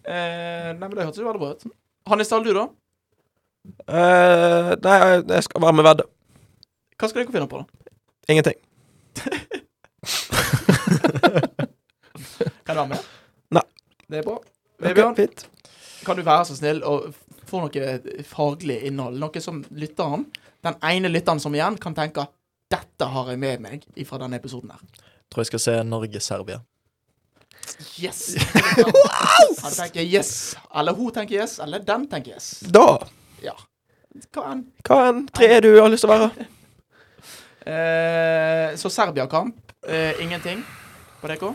[0.03, 1.63] Eh, nei, men Det hørtes jo veldig bra ut.
[2.11, 2.65] Hannesdal, du, da?
[3.87, 4.97] Eh, nei,
[5.31, 6.07] jeg skal være med vedde.
[6.99, 7.95] Hva skal dere finne på, da?
[8.35, 8.59] Ingenting.
[12.73, 13.09] Kan du med?
[13.53, 13.63] Nei.
[14.09, 14.39] Det er bra.
[14.83, 15.29] Vebjørn, okay,
[16.07, 17.11] kan du være så snill og
[17.47, 19.19] få noe faglig innhold?
[19.21, 20.25] Noe som lytteren,
[20.65, 22.25] den ene lytteren som igjen, kan tenke
[22.73, 24.81] dette har jeg med meg fra denne episoden her.
[25.29, 26.63] Tror jeg skal se Norge-Serbia.
[28.01, 28.23] Yes!
[29.63, 30.33] Han tenker yes.
[30.75, 31.59] Eller hun tenker yes.
[31.63, 32.49] Eller den tenker yes.
[32.73, 33.03] Da
[34.33, 34.65] Hva enn.
[34.85, 36.49] Hva enn tre er du har lyst til å være?
[37.63, 39.55] Eh, så Serbia-kamp.
[39.87, 40.65] Eh, ingenting
[41.21, 41.53] på dere?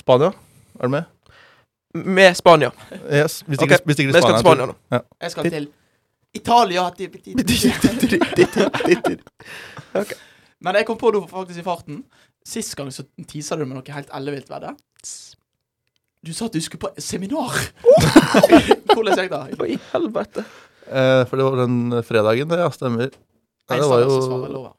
[0.00, 0.32] Spania,
[0.78, 1.04] er du med?
[1.94, 2.70] Med Spania.
[3.12, 3.42] Yes.
[3.46, 3.84] Hvis ikke, okay.
[3.84, 4.74] hvis ikke Vi skal til Spania nå.
[5.20, 5.68] Jeg skal til
[6.40, 6.88] Italia.
[10.62, 12.04] Men jeg kom på det faktisk i farten.
[12.46, 14.72] Sist gang så tisa du med noe helt ellevilt ved det.
[16.22, 17.58] Du sa at du skulle på seminar.
[18.94, 19.58] Hvordan gikk det?
[19.58, 20.44] Hva i helvete?
[20.86, 22.70] Eh, for det var den fredagen, det, ja.
[22.74, 23.10] Stemmer.
[23.70, 24.12] Nei, det var jo
[24.62, 24.72] Ja.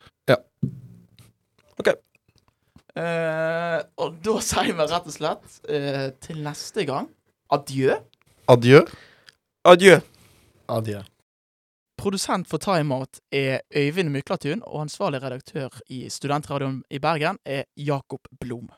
[2.93, 7.09] Eh, og da sier vi rett og slett uh, til neste gang
[7.53, 7.97] adjø.
[8.49, 8.83] adjø.
[9.65, 9.97] Adjø.
[10.69, 11.01] Adjø.
[11.97, 18.27] Produsent for Timeout er Øyvind Myklatun, og ansvarlig redaktør i Studentradioen i Bergen er Jakob
[18.39, 18.69] Blom.